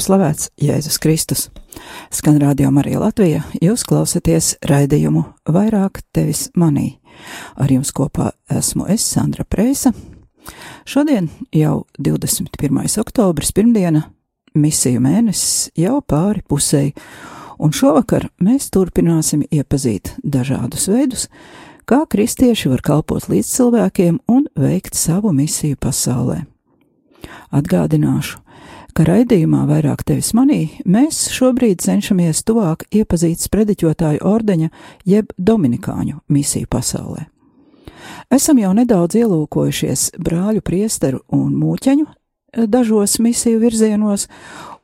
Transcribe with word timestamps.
top 0.00 0.06
slavēts 0.06 0.48
Jēzus 0.56 0.96
Kristus. 0.98 1.50
Skan 2.10 2.38
radio 2.40 2.70
Marija 2.72 3.02
Latvija, 3.02 3.42
jūs 3.60 3.82
klausāties 3.84 4.54
raidījumu 4.64 5.26
vairāk 5.44 6.00
tevis 6.16 6.46
manī. 6.56 7.00
Ar 7.60 7.68
jums 7.68 7.92
kopā 7.92 8.30
esmu 8.48 8.86
es, 8.88 9.04
Sandra 9.04 9.44
Preisa. 9.44 9.92
Šodien 10.88 11.28
jau 11.52 11.84
21. 11.98 12.80
oktobris, 13.02 13.52
pirmdiena, 13.52 14.06
misiju 14.54 15.02
mēnesis 15.04 15.68
jau 15.76 16.00
pāri 16.00 16.40
pusēji, 16.48 16.94
un 17.60 17.76
šovakar 17.76 18.30
mēs 18.40 18.70
turpināsim 18.72 19.44
iepazīt 19.52 20.14
dažādus 20.24 20.88
veidus, 20.88 21.26
kā 21.84 22.06
kristieši 22.08 22.72
var 22.72 22.80
kalpot 22.80 23.28
līdz 23.28 23.52
cilvēkiem 23.52 24.22
un 24.32 24.48
veikt 24.56 24.96
savu 24.96 25.34
misiju 25.36 25.76
pasaulē. 25.76 26.46
Atgādināšu, 27.52 28.40
ka 28.94 29.04
raidījumā 29.08 29.64
vairāk 29.68 30.04
tevis 30.06 30.32
manī 30.36 30.60
mēs 30.84 31.28
šobrīd 31.34 31.82
cenšamies 31.84 32.42
tuvāk 32.48 32.86
iepazīt 32.94 33.42
sprediķotāju 33.42 34.22
ordeņa 34.26 34.70
jeb 35.08 35.34
dominikāņu 35.38 36.20
misiju 36.28 36.70
pasaulē. 36.70 37.26
Esam 38.32 38.58
jau 38.62 38.72
nedaudz 38.76 39.18
ielūkojušies 39.20 40.06
brāļu 40.22 40.62
priesteru 40.64 41.22
un 41.34 41.52
mūķeņu 41.58 42.06
dažos 42.70 43.18
misiju 43.22 43.60
virzienos 43.62 44.26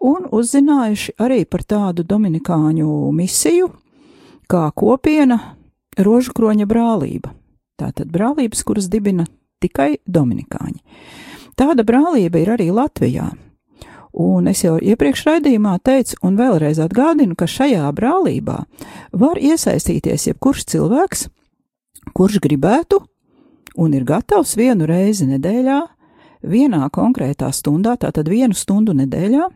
un 0.01 0.29
uzzinājuši 0.31 1.17
arī 1.19 1.45
par 1.45 1.65
tādu 1.65 2.05
dominikāņu 2.07 2.91
misiju 3.17 3.71
kā 4.51 4.69
kopiena 4.75 5.41
Rožukroņa 5.97 6.67
brālība. 6.69 7.33
Tātad 7.81 8.11
brālības, 8.13 8.63
kuras 8.69 8.91
dibina 8.93 9.25
tikai 9.65 9.97
dominikāņi. 10.05 10.81
Tāda 11.57 11.85
brālība 11.89 12.43
ir 12.43 12.53
arī 12.53 12.69
Latvijā. 12.69 13.31
Un 14.17 14.49
es 14.49 14.63
jau 14.65 14.79
iepriekš 14.81 15.27
raidījumā 15.29 15.75
teicu, 15.85 16.17
un 16.25 16.39
vēlreiz 16.39 16.79
atgādinu, 16.81 17.37
ka 17.37 17.45
šajā 17.45 17.85
brālībā 17.93 18.63
var 19.13 19.37
iesaistīties 19.37 20.31
jebkurš 20.31 20.65
cilvēks, 20.73 21.27
kurš 22.17 22.41
gribētu 22.41 23.03
un 23.77 23.93
ir 23.93 24.07
gatavs 24.09 24.57
vienu 24.57 24.89
reizi 24.89 25.29
nedēļā, 25.29 25.83
vienā 26.49 26.89
konkrētā 26.95 27.51
stundā, 27.53 27.99
tātad 28.01 28.29
vienu 28.33 28.57
stundu 28.57 28.97
nedēļā, 28.97 29.51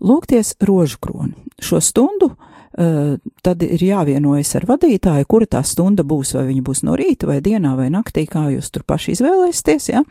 lūgties 0.00 0.54
rožu 0.64 1.00
kroni. 1.02 1.34
Šo 1.60 1.80
stundu 1.84 2.32
uh, 2.32 3.16
tad 3.44 3.64
ir 3.64 3.82
jāvienojas 3.82 4.54
ar 4.56 4.68
vadītāju, 4.72 5.28
kura 5.28 5.52
tā 5.56 5.62
stunda 5.68 6.04
būs, 6.04 6.32
vai 6.36 6.46
viņa 6.50 6.64
būs 6.64 6.84
no 6.88 6.96
rīta, 6.96 7.28
vai 7.28 7.42
dienā, 7.44 7.76
vai 7.76 7.90
naktī, 7.92 8.24
kā 8.30 8.48
jūs 8.54 8.72
tur 8.72 8.88
paši 8.88 9.16
izvēlēsieties. 9.16 9.92
Ja? 9.92 10.04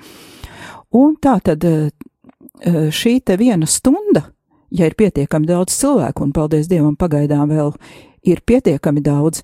Un 0.95 1.17
tā 1.21 1.39
tad 1.45 1.65
uh, 1.65 1.89
šī 2.63 3.19
te 3.25 3.37
viena 3.39 3.67
stunda, 3.69 4.29
ja 4.71 4.87
ir 4.87 4.95
pietiekami 4.97 5.47
daudz 5.49 5.75
cilvēku, 5.77 6.23
un 6.23 6.33
paldies 6.35 6.69
Dievam, 6.71 6.95
pagaidām 6.95 7.49
vēl 7.51 7.73
ir 8.25 8.41
pietiekami 8.45 9.03
daudz, 9.05 9.43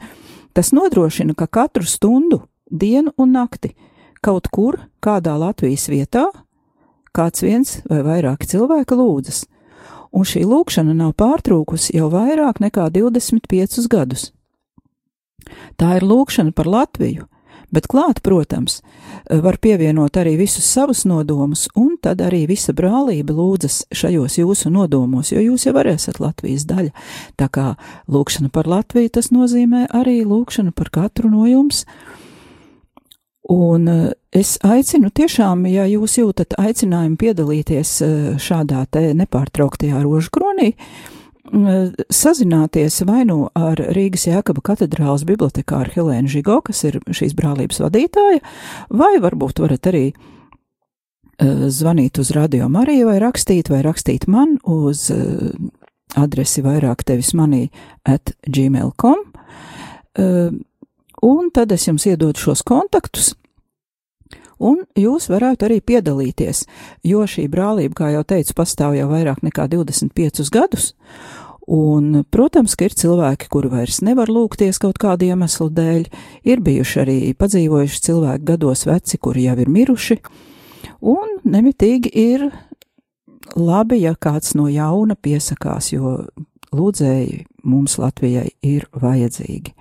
tas 0.53 0.71
nodrošina, 0.75 1.35
ka 1.37 1.47
katru 1.47 1.85
stundu, 1.87 2.43
dienu 2.71 3.13
un 3.17 3.33
nakti 3.35 3.75
kaut 4.21 4.47
kur, 4.53 4.77
kādā 5.01 5.33
Latvijas 5.39 5.87
vietā, 5.89 6.27
kāds 7.11 7.41
viens 7.43 7.79
vai 7.89 8.03
vairāki 8.05 8.47
cilvēki 8.47 8.95
lūdzas 8.95 9.45
un 10.11 10.27
šī 10.27 10.43
lūkšana 10.47 10.93
nav 10.95 11.15
pārtrūkusi 11.19 11.95
jau 11.95 12.09
vairāk 12.11 12.59
nekā 12.63 12.89
25 12.93 13.87
gadus. 13.91 14.29
Tā 15.79 15.97
ir 15.97 16.05
lūkšana 16.05 16.53
par 16.55 16.69
Latviju, 16.69 17.25
bet 17.71 17.87
klāt, 17.91 18.21
protams, 18.23 18.81
var 19.29 19.57
pievienot 19.61 20.17
arī 20.19 20.35
visus 20.39 20.67
savus 20.67 21.03
nodomus, 21.09 21.67
un 21.75 21.95
tad 22.01 22.21
arī 22.23 22.43
visa 22.49 22.75
brālība 22.75 23.35
lūdzas 23.35 23.85
šajos 23.95 24.37
jūsu 24.41 24.71
nodomos, 24.73 25.31
jo 25.31 25.41
jūs 25.41 25.67
jau 25.67 25.75
arī 25.79 25.95
esat 25.97 26.19
Latvijas 26.23 26.67
daļa. 26.69 26.91
Tā 27.39 27.47
kā 27.51 27.67
lūkšana 28.11 28.51
par 28.53 28.69
Latviju 28.71 29.13
tas 29.17 29.31
nozīmē 29.31 29.87
arī 29.95 30.21
lūkšana 30.27 30.75
par 30.75 30.91
katru 30.93 31.31
no 31.31 31.47
jums. 31.49 31.85
Un 33.51 33.87
es 34.31 34.53
aicinu 34.63 35.09
tiešām, 35.11 35.65
ja 35.67 35.87
jūs 35.89 36.19
jūtat 36.19 36.53
aicinājumu 36.61 37.17
piedalīties 37.19 37.97
šādā 38.39 38.85
te 38.93 39.09
nepārtrauktajā 39.17 40.03
rožu 40.05 40.31
kronī, 40.31 40.69
sazināties 41.51 43.01
vai 43.07 43.25
nu 43.27 43.49
ar 43.57 43.79
Rīgas 43.95 44.27
Jēkaba 44.29 44.63
katedrālas 44.71 45.25
bibliotekāru 45.27 45.91
Helēnu 45.95 46.31
Žigo, 46.31 46.61
kas 46.67 46.83
ir 46.87 46.99
šīs 47.11 47.35
brālības 47.35 47.81
vadītāja, 47.83 48.39
vai 48.89 49.13
varbūt 49.23 49.59
varat 49.63 49.91
arī 49.91 50.05
zvanīt 51.41 52.19
uz 52.21 52.31
Radio 52.37 52.69
Mariju 52.69 53.09
vai 53.09 53.19
rakstīt, 53.21 53.71
vai 53.73 53.81
rakstīt 53.83 54.27
man 54.29 54.57
uz 54.63 55.09
adresi 56.17 56.63
vairāk 56.63 57.03
tevis 57.07 57.33
manī 57.37 57.69
at 58.05 58.33
gmail.com. 58.47 59.25
Un 61.21 61.51
tad 61.53 61.71
es 61.71 61.87
jums 61.87 62.05
iedodu 62.09 62.39
šos 62.41 62.63
kontaktus, 62.65 63.33
un 64.61 64.83
jūs 64.97 65.27
varētu 65.31 65.67
arī 65.67 65.79
piedalīties, 65.85 66.65
jo 67.07 67.25
šī 67.29 67.47
brālība, 67.51 67.97
kā 67.97 68.09
jau 68.15 68.23
teicu, 68.27 68.55
pastāv 68.57 68.95
jau 68.97 69.07
vairāk 69.11 69.41
nekā 69.45 69.67
25 69.71 70.49
gadus. 70.53 70.91
Un, 71.69 72.23
protams, 72.33 72.73
ka 72.75 72.87
ir 72.87 72.95
cilvēki, 72.97 73.47
kuri 73.53 73.69
vairs 73.71 74.01
nevar 74.01 74.31
lūgties 74.33 74.79
kaut 74.81 74.97
kādu 75.01 75.27
iemeslu 75.29 75.69
dēļ, 75.69 76.07
ir 76.49 76.63
bijuši 76.65 77.01
arī 77.03 77.17
padzīvojuši 77.37 78.01
cilvēki 78.07 78.47
gados 78.49 78.87
veci, 78.89 79.19
kuri 79.21 79.45
jau 79.45 79.57
ir 79.61 79.69
miruši, 79.69 80.17
un 81.05 81.37
nemitīgi 81.45 82.11
ir 82.17 82.47
labi, 83.55 84.01
ja 84.01 84.15
kāds 84.17 84.55
no 84.57 84.65
jauna 84.71 85.15
piesakās, 85.15 85.91
jo 85.93 86.17
lūdzēji 86.73 87.45
mums 87.67 87.97
Latvijai 88.01 88.49
ir 88.65 88.87
vajadzīgi. 88.97 89.75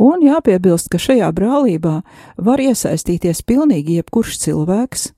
Un 0.00 0.22
jāpiebilst, 0.24 0.88
ka 0.88 0.98
šajā 0.98 1.28
brālībā 1.36 2.00
var 2.40 2.62
iesaistīties 2.62 3.44
pilnīgi 3.46 3.98
jebkurš 3.98 4.38
cilvēks, 4.46 5.10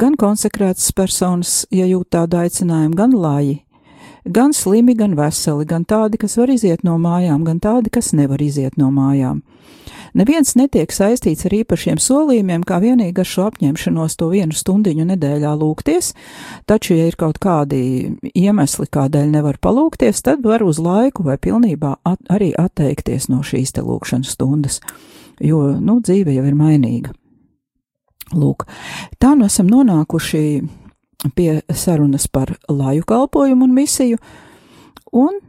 gan 0.00 0.18
konsekrētas 0.18 0.90
personas, 0.96 1.62
ja 1.70 1.86
jūt 1.86 2.10
tādu 2.16 2.40
aicinājumu, 2.42 2.96
gan 2.98 3.14
lāji, 3.14 3.60
gan 4.28 4.52
slimi, 4.52 4.94
gan 4.94 5.16
veseli, 5.18 5.66
gan 5.68 5.84
tādi, 5.88 6.20
kas 6.20 6.36
var 6.38 6.50
iziet 6.52 6.84
no 6.86 6.98
mājām, 7.00 7.44
gan 7.46 7.60
tādi, 7.60 7.92
kas 7.92 8.12
nevar 8.16 8.42
iziet 8.42 8.78
no 8.80 8.90
mājām. 8.94 9.42
Neviens 10.16 10.54
netiek 10.56 10.90
saistīts 10.92 11.46
ar 11.46 11.54
īpašiem 11.58 11.98
solījumiem, 12.00 12.64
kā 12.66 12.78
vienīgi 12.82 13.22
ar 13.22 13.28
šo 13.28 13.48
apņemšanos 13.50 14.16
to 14.18 14.30
vienu 14.32 14.56
stundiņu 14.56 15.04
nedēļā 15.10 15.52
lūgties, 15.60 16.14
taču, 16.68 16.96
ja 16.96 17.08
ir 17.10 17.18
kaut 17.20 17.40
kādi 17.42 17.80
iemesli, 18.32 18.88
kādēļ 18.88 19.30
nevar 19.36 19.60
palūgties, 19.62 20.22
tad 20.24 20.44
var 20.46 20.64
uz 20.64 20.80
laiku 20.82 21.26
vai 21.28 21.36
pilnībā 21.36 21.98
at 22.08 22.32
arī 22.32 22.54
atteikties 22.56 23.28
no 23.32 23.42
šīs 23.44 23.76
te 23.76 23.84
lūkšanas 23.84 24.34
stundas, 24.36 24.80
jo, 25.44 25.62
nu, 25.76 26.00
dzīve 26.00 26.36
jau 26.38 26.46
ir 26.48 26.58
mainīga. 26.58 27.14
Lūk, 28.36 28.66
tā 29.20 29.32
nu 29.38 29.46
esam 29.48 29.70
nonākuši 29.72 30.42
pie 31.34 31.60
sarunas 31.74 32.28
par 32.30 32.54
laju 32.68 33.02
kalpojumu 33.08 33.66
un 33.66 33.74
misiju, 33.74 34.18
un 35.12 35.40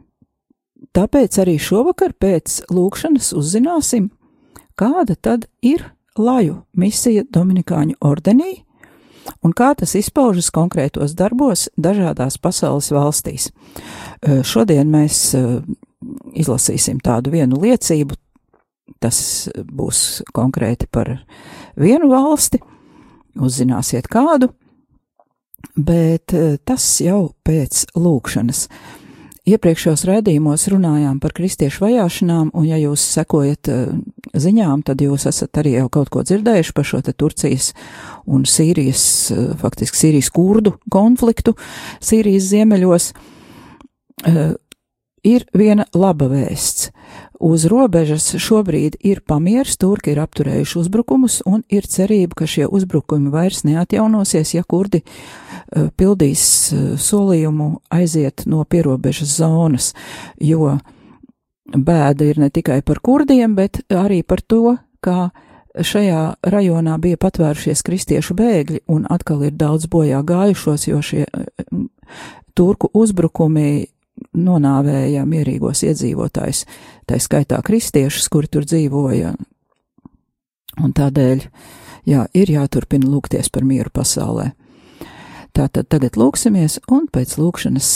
tāpēc 0.96 1.38
arī 1.42 1.58
šovakar 1.62 2.14
pēc 2.18 2.64
lūkšanas 2.72 3.32
uzzināsim, 3.38 4.10
kāda 4.78 5.14
tad 5.14 5.46
ir 5.62 5.84
laju 6.18 6.64
misija 6.74 7.24
Dominikāņu 7.30 8.00
ordenī 8.00 8.64
un 9.44 9.54
kā 9.56 9.72
tas 9.78 9.94
izpaužas 9.98 10.50
konkrētos 10.54 11.14
darbos 11.18 11.68
dažādās 11.80 12.38
pasaules 12.42 12.90
valstīs. 12.94 13.50
Šodien 14.24 14.90
mēs 14.90 15.30
izlasīsim 16.34 17.00
tādu 17.04 17.32
vienu 17.34 17.60
liecību, 17.60 18.16
tas 19.00 19.48
būs 19.54 20.22
konkrēti 20.36 20.88
par 20.90 21.12
vienu 21.78 22.10
valsti, 22.10 22.60
uzzināsiet 23.40 24.08
kādu, 24.10 24.50
bet 25.76 26.34
tas 26.64 26.86
jau 27.04 27.30
pēc 27.46 27.86
lūkšanas. 27.98 28.66
Iepriekšējos 29.50 30.04
raidījumos 30.04 30.66
runājām 30.70 31.16
par 31.22 31.32
kristiešu 31.34 31.86
vajāšanām, 31.86 32.50
un 32.54 32.66
ja 32.68 32.76
jūs 32.78 33.02
sekojat 33.16 33.70
ziņām, 34.36 34.84
tad 34.86 35.00
jūs 35.02 35.26
esat 35.30 35.62
arī 35.62 35.78
jau 35.78 35.88
kaut 35.92 36.10
ko 36.12 36.22
dzirdējuši 36.26 36.74
par 36.76 36.86
šo 36.86 37.00
te 37.06 37.14
Turcijas 37.16 37.72
un 38.28 38.44
Sīrijas, 38.44 39.04
eh, 39.32 39.54
faktiski 39.60 39.96
Sīrijas 39.96 40.30
kurdu 40.34 40.76
konfliktu 40.92 41.56
Sīrijas 42.00 42.50
ziemeļos. 42.52 43.12
Ir 45.24 45.44
viena 45.56 45.84
laba 45.94 46.28
vēsts. 46.28 46.90
Uz 47.40 47.64
robežas 47.64 48.34
šobrīd 48.36 48.98
ir 49.00 49.22
pamieris, 49.24 49.78
turki 49.80 50.12
ir 50.12 50.20
apturējuši 50.20 50.76
uzbrukumus, 50.80 51.40
un 51.48 51.64
ir 51.72 51.88
cerība, 51.88 52.36
ka 52.36 52.44
šie 52.44 52.66
uzbrukumi 52.68 53.32
vairs 53.32 53.64
neatjaunosies, 53.64 54.52
ja 54.54 54.62
kurdi 54.64 55.00
uh, 55.00 55.49
pildīs 55.70 56.42
uh, 56.74 56.86
solījumu 57.00 57.70
aiziet 57.94 58.46
no 58.50 58.64
pierobežas 58.64 59.36
zonas, 59.38 59.92
jo 60.40 60.76
bēda 61.70 62.26
ir 62.26 62.40
ne 62.42 62.50
tikai 62.50 62.80
par 62.82 62.98
kurdiem, 63.04 63.54
bet 63.54 63.84
arī 63.94 64.22
par 64.26 64.42
to, 64.42 64.76
kā 65.04 65.30
šajā 65.70 66.22
rajonā 66.50 66.96
bija 66.98 67.20
patvērušies 67.20 67.84
kristiešu 67.86 68.34
bēgļi, 68.34 68.82
un 68.90 69.06
atkal 69.10 69.44
ir 69.46 69.54
daudz 69.54 69.86
bojā 69.90 70.24
gājušos, 70.26 70.88
jo 70.90 71.00
šie 71.04 71.24
uh, 71.26 71.86
turku 72.58 72.90
uzbrukumi 72.94 73.86
nonāvēja 74.36 75.24
mierīgos 75.28 75.84
iedzīvotājus, 75.86 76.64
tā 77.08 77.18
skaitā 77.22 77.60
kristiešus, 77.64 78.28
kuri 78.28 78.50
tur 78.52 78.66
dzīvoja. 78.68 79.32
Un 80.80 80.92
tādēļ, 80.96 81.44
jā, 82.08 82.26
ir 82.34 82.52
jāturpina 82.52 83.08
lūgties 83.10 83.50
par 83.52 83.66
mieru 83.66 83.92
pasaulē. 83.94 84.50
Tātad 85.56 85.88
tagad 85.90 86.16
lūksimies, 86.20 86.78
un 86.90 87.08
pēc 87.10 87.34
lūkšanas 87.40 87.88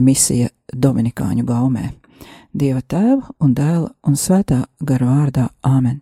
misija 0.00 0.48
Dominikāņu 0.72 1.44
gaumē. 1.44 1.90
Dieva 2.56 2.80
tēva 2.82 3.34
un 3.38 3.52
dēla 3.54 3.90
un 4.06 4.16
svētā 4.18 4.64
gara 4.80 5.06
vārdā 5.06 5.48
Āmen. 5.62 6.00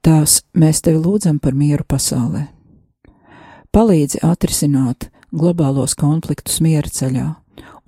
Tās 0.00 0.42
mēs 0.54 0.80
tevi 0.84 1.02
lūdzam 1.02 1.40
par 1.42 1.56
mieru 1.58 1.84
pasaulē. 1.84 2.46
Palīdzi 3.74 4.22
atrisināt 4.24 5.10
globālos 5.34 5.96
konfliktus 5.98 6.62
miera 6.64 6.88
ceļā 6.88 7.26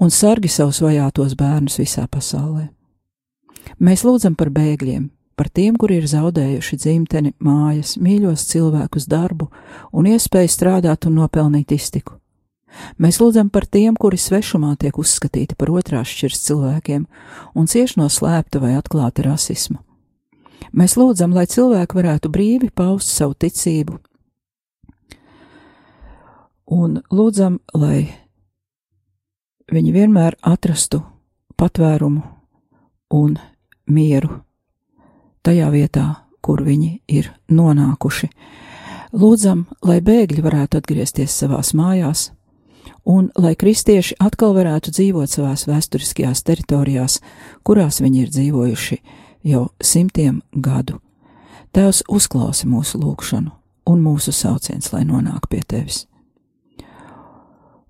un 0.00 0.10
sargi 0.12 0.50
savus 0.50 0.82
vajātos 0.84 1.36
bērnus 1.38 1.78
visā 1.80 2.04
pasaulē. 2.10 2.68
Mēs 3.80 4.04
lūdzam 4.04 4.34
par 4.36 4.50
bēgļiem, 4.52 5.08
par 5.40 5.48
tiem, 5.48 5.72
kuri 5.80 5.96
ir 6.02 6.04
zaudējuši 6.04 6.76
dzimteni, 6.76 7.30
mājas, 7.40 7.94
mīļos 7.96 8.42
cilvēkus, 8.50 9.06
darbu 9.08 9.46
un 9.96 10.08
iespēju 10.10 10.50
strādāt 10.52 11.06
un 11.08 11.14
nopelnīt 11.16 11.72
iztiku. 11.72 12.18
Mēs 13.00 13.22
lūdzam 13.22 13.48
par 13.48 13.64
tiem, 13.64 13.96
kuri 13.96 14.18
svešumā 14.20 14.74
tiek 14.76 14.98
uzskatīti 15.00 15.56
par 15.56 15.72
otrās 15.72 16.12
šķirs 16.12 16.42
cilvēkiem 16.44 17.06
un 17.56 17.70
cieši 17.72 18.02
no 18.02 18.10
slēpta 18.12 18.60
vai 18.60 18.74
atklāta 18.76 19.24
rasisma. 19.24 19.80
Mēs 20.76 20.98
lūdzam, 21.00 21.32
lai 21.32 21.46
cilvēki 21.48 21.96
varētu 21.96 22.28
brīvi 22.28 22.68
paust 22.76 23.08
savu 23.08 23.32
ticību, 23.32 23.96
un 26.76 27.00
lūdzam, 27.08 27.62
lai 27.80 28.10
viņi 29.72 29.96
vienmēr 29.96 30.36
atrastu 30.44 31.00
patvērumu 31.56 32.28
un 33.16 33.40
mieru 33.88 34.42
tajā 35.46 35.70
vietā, 35.72 36.06
kur 36.40 36.62
viņi 36.64 37.00
ir 37.08 37.30
nonākuši. 37.52 38.30
Lūdzam, 39.12 39.64
lai 39.82 39.98
bēgļi 40.04 40.42
varētu 40.44 40.78
atgriezties 40.78 41.34
savās 41.42 41.72
mājās, 41.74 42.30
un 43.04 43.30
lai 43.38 43.56
kristieši 43.58 44.18
atkal 44.22 44.54
varētu 44.54 44.92
dzīvot 44.94 45.30
savās 45.30 45.66
vēsturiskajās 45.66 46.44
teritorijās, 46.46 47.18
kurās 47.66 48.00
viņi 48.00 48.22
ir 48.24 48.34
dzīvojuši 48.34 49.00
jau 49.50 49.68
simtiem 49.82 50.42
gadu. 50.52 51.00
Tēvs 51.74 52.04
uzklausi 52.10 52.68
mūsu 52.70 53.00
lūgšanu 53.02 53.50
un 53.90 54.02
mūsu 54.04 54.32
sauciens, 54.34 54.92
lai 54.92 55.04
nonāk 55.06 55.48
pie 55.50 55.62
tevis. 55.66 56.04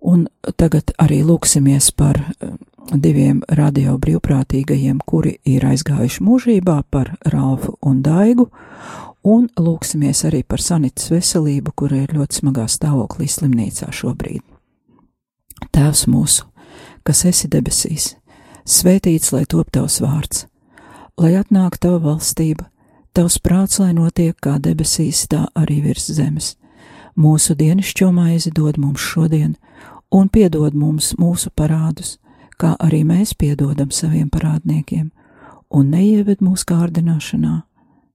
Un 0.01 0.29
tagad 0.57 0.95
arī 1.01 1.21
lūksimies 1.25 1.91
par 1.93 2.23
diviem 2.89 3.43
radio 3.49 3.97
brīvprātīgajiem, 4.01 5.01
kuri 5.07 5.37
ir 5.45 5.65
aizgājuši 5.69 6.25
mūžībā, 6.25 6.83
par 6.91 7.15
Ralfu 7.33 7.77
un 7.87 8.01
Daigu, 8.03 8.49
un 9.23 9.49
lūksimies 9.59 10.25
arī 10.29 10.43
par 10.43 10.63
Sanitas 10.63 11.11
veselību, 11.13 11.73
kura 11.77 12.05
ir 12.05 12.15
ļoti 12.17 12.41
smagā 12.41 12.67
stāvoklī 12.71 13.29
slimnīcā 13.29 13.91
šobrīd. 13.95 14.43
Tēvs 15.71 16.07
mūsu, 16.09 16.47
kas 17.05 17.25
esi 17.29 17.51
debesīs, 17.53 18.15
svētīts 18.65 19.33
lai 19.35 19.45
top 19.45 19.71
tavs 19.75 20.01
vārds, 20.01 20.47
lai 21.21 21.35
atnāk 21.37 21.77
tava 21.79 22.01
valstība, 22.07 22.71
tavs 23.13 23.39
prāts, 23.39 23.79
lai 23.83 23.93
notiek 23.93 24.37
kā 24.41 24.57
debesīs, 24.59 25.27
tā 25.29 25.47
arī 25.55 25.83
virs 25.85 26.09
zemes. 26.17 26.55
Mūsu 27.21 27.55
dienascho 27.59 28.09
maizi 28.15 28.53
dod 28.55 28.79
mums 28.81 29.03
šodien, 29.05 29.57
un 30.11 30.31
piedod 30.33 30.75
mums 30.75 31.13
mūsu 31.19 31.51
parādus, 31.55 32.17
kā 32.61 32.75
arī 32.83 33.03
mēs 33.09 33.33
piedodam 33.39 33.91
saviem 33.95 34.29
parādniekiem, 34.33 35.11
un 35.71 35.93
neieved 35.95 36.43
mūsu 36.45 36.69
kārdināšanā, 36.71 37.61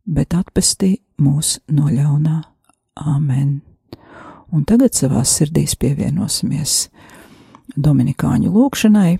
bet 0.05 0.35
atpestī 0.37 0.97
mūs 1.21 1.59
no 1.71 1.89
ļaunā. 1.89 2.41
Āmen! 2.95 3.61
Un 4.55 4.63
tagad 4.63 4.95
savās 4.95 5.33
sirdīs 5.35 5.73
pievienosimies 5.79 6.85
Dominikāņu 7.75 8.51
lūgšanai, 8.53 9.17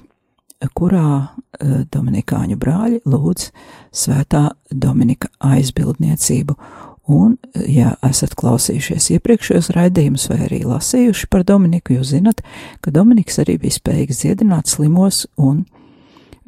kurā 0.77 1.07
eh, 1.19 1.83
Dominikāņu 1.91 2.57
brāļi 2.61 3.01
lūdz 3.09 3.49
svētā 3.95 4.47
Dominika 4.71 5.31
aizbildniecību 5.43 6.55
Un, 7.05 7.35
ja 7.69 7.91
esat 8.05 8.33
klausījušies 8.39 9.11
iepriekšējos 9.13 9.69
raidījumus 9.75 10.25
vai 10.31 10.39
arī 10.47 10.63
lasījuši 10.65 11.27
par 11.29 11.43
Dominiku, 11.45 11.99
jūs 11.99 12.15
zinat, 12.15 12.41
ka 12.81 12.93
Dominiks 12.93 13.37
arī 13.43 13.59
bija 13.61 13.77
spējīgs 13.77 14.23
dziedināt 14.23 14.71
slimos 14.71 15.27
un 15.37 15.67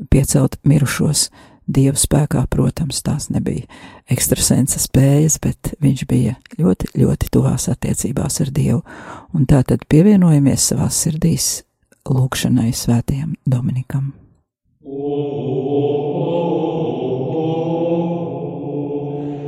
piecelt 0.09 0.57
mirušos. 0.65 1.27
Dieva 1.68 2.00
spēkā, 2.00 2.45
protams, 2.48 3.01
tās 3.04 3.25
nebija 3.27 3.68
ekstrasensa 4.07 4.80
spējas, 4.80 5.36
bet 5.43 5.74
viņš 5.84 6.05
bija 6.08 6.38
ļoti, 6.55 6.93
ļoti 6.96 7.27
tuvās 7.36 7.67
attiecībās 7.74 8.39
ar 8.46 8.53
Dievu. 8.55 8.79
Un 9.36 9.43
tā 9.51 9.60
tad 9.67 9.84
pievienojamies 9.91 10.70
savās 10.72 11.03
sirdīs 11.03 11.50
lūkšanai 12.08 12.72
svētajam 12.72 13.36
Dominikam. 13.43 14.13
Oh. 14.88 15.58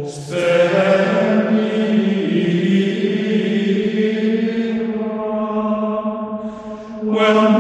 Nobis 0.09 0.48
വേണം 7.29 7.58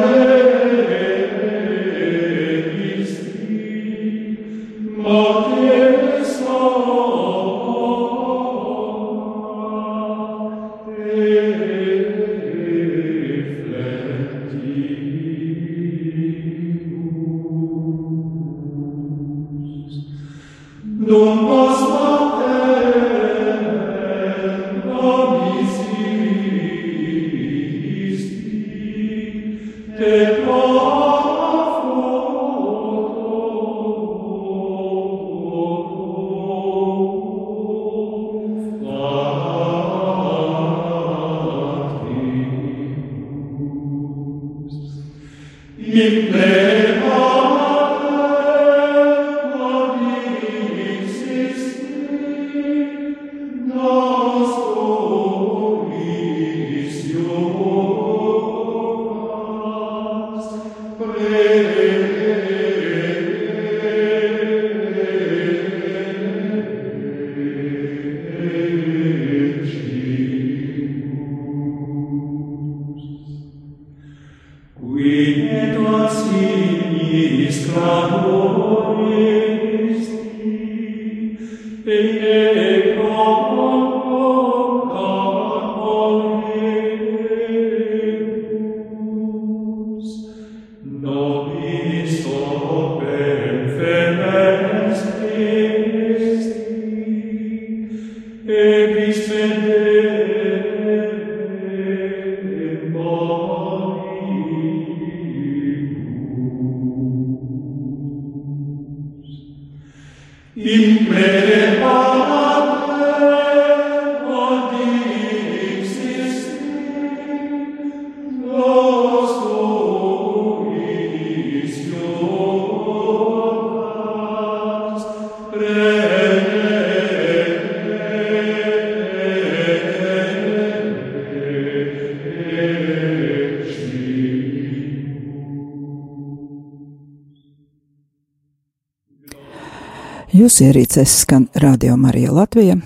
Jūsu 140.39 140.69
ierīcēs 140.69 141.13
skan 141.25 141.49
Radio 141.59 141.97
Marija 141.99 142.31
Latvija, 142.31 142.77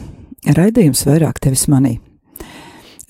raidījums 0.57 1.03
vairāk 1.05 1.37
tevis 1.43 1.67
manī. 1.69 1.91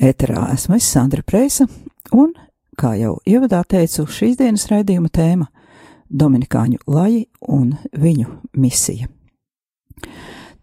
Ēterā 0.03 0.49
esmu 0.51 0.75
es 0.75 0.87
Sandra 0.89 1.21
Preisa, 1.23 1.63
un, 2.11 2.33
kā 2.75 2.91
jau 2.99 3.13
ievadā 3.29 3.61
teicu, 3.63 4.03
šīs 4.03 4.35
dienas 4.41 4.65
raidījuma 4.67 5.07
tēma- 5.15 5.47
Dominikāņu 6.21 6.81
laji 6.91 7.21
un 7.47 7.77
viņu 7.95 8.25
misija. 8.57 9.07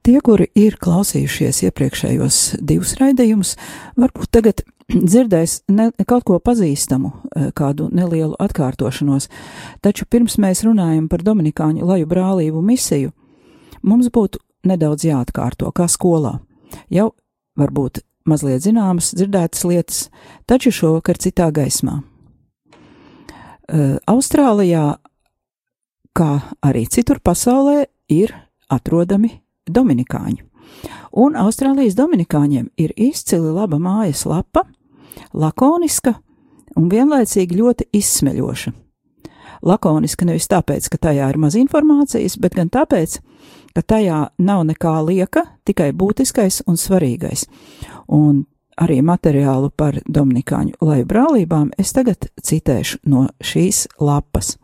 Tie, 0.02 0.18
kuri 0.20 0.50
ir 0.54 0.76
klausījušies 0.76 1.62
iepriekšējos 1.70 2.58
divus 2.60 2.98
raidījumus, 3.00 3.54
varbūt 3.96 4.28
tagad 4.30 4.60
dzirdēs 5.10 5.62
ne, 5.68 5.88
kaut 6.04 6.24
ko 6.24 6.36
pazīstamu, 6.38 7.14
eh, 7.14 7.48
kādu 7.56 7.88
nelielu 7.88 8.36
atkārtošanos, 8.36 9.30
taču 9.80 10.04
pirms 10.04 10.36
mēs 10.36 10.66
runājam 10.68 11.08
par 11.08 11.24
Dominikāņu 11.24 11.86
laju 11.86 12.06
brālību 12.06 12.60
misiju, 12.60 13.14
mums 13.82 14.10
būtu 14.12 14.40
nedaudz 14.66 15.06
jāatkārto, 15.08 15.70
kā 15.72 15.88
skolā. 15.88 16.38
Jau 16.92 17.10
varbūt 17.58 18.02
mazliet 18.28 18.64
zināmas, 18.64 19.12
dzirdētas 19.16 19.64
lietas, 19.66 20.00
taču 20.46 20.72
šovakar 20.74 21.18
citā 21.20 21.50
gaismā. 21.54 22.00
Uh, 23.70 23.98
Austrālijā, 24.10 24.98
kā 26.16 26.30
arī 26.66 26.86
citur 26.90 27.20
pasaulē, 27.22 27.86
ir 28.10 28.34
atrodami 28.70 29.36
dominikāņi. 29.70 30.42
Un 31.20 31.36
Austrālijas 31.38 31.96
dominikāņiem 31.98 32.70
ir 32.78 32.92
izcili 32.98 33.50
laba 33.54 33.78
mājas 33.82 34.24
lapa, 34.26 34.64
lakoniska 35.34 36.14
un 36.78 36.90
vienlaicīgi 36.90 37.58
ļoti 37.58 37.88
izsmeļoša. 37.98 38.72
Lakoniska 39.66 40.24
nevis 40.24 40.48
tāpēc, 40.48 40.86
ka 40.88 40.98
tajā 41.10 41.26
ir 41.30 41.38
maz 41.40 41.56
informācijas, 41.58 42.38
bet 42.40 42.54
gan 42.56 42.70
tāpēc, 42.72 43.18
ka 43.20 43.26
tajā 43.74 44.28
nav 44.38 44.64
nekā 44.68 44.94
lieka, 45.06 45.44
tikai 45.64 45.90
būtiskais 45.92 46.62
un 46.66 46.78
svarīgais. 46.80 47.46
Un 48.08 48.44
arī 48.80 49.00
materiālu 49.04 49.70
par 49.70 50.00
Dominikāņu 50.06 50.80
laju 50.80 51.06
brālībām 51.06 51.70
es 51.78 51.92
tagad 51.92 52.30
citēšu 52.42 53.02
no 53.04 53.28
šīs 53.40 53.86
lapas. 54.00 54.56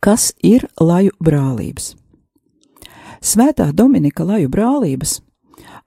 Kas 0.00 0.32
ir 0.42 0.66
laju 0.80 1.14
brālības? 1.20 1.94
Svētā 3.24 3.70
Dominika 3.72 4.24
laju 4.24 4.50
brālības 4.52 5.20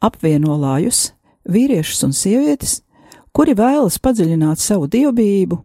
apvieno 0.01 0.57
lajus, 0.57 1.11
vīriešus 1.49 2.03
un 2.07 2.13
sievietes, 2.13 2.81
kuri 3.33 3.55
vēlas 3.57 3.99
padziļināt 4.01 4.61
savu 4.61 4.87
dievbijību, 4.89 5.59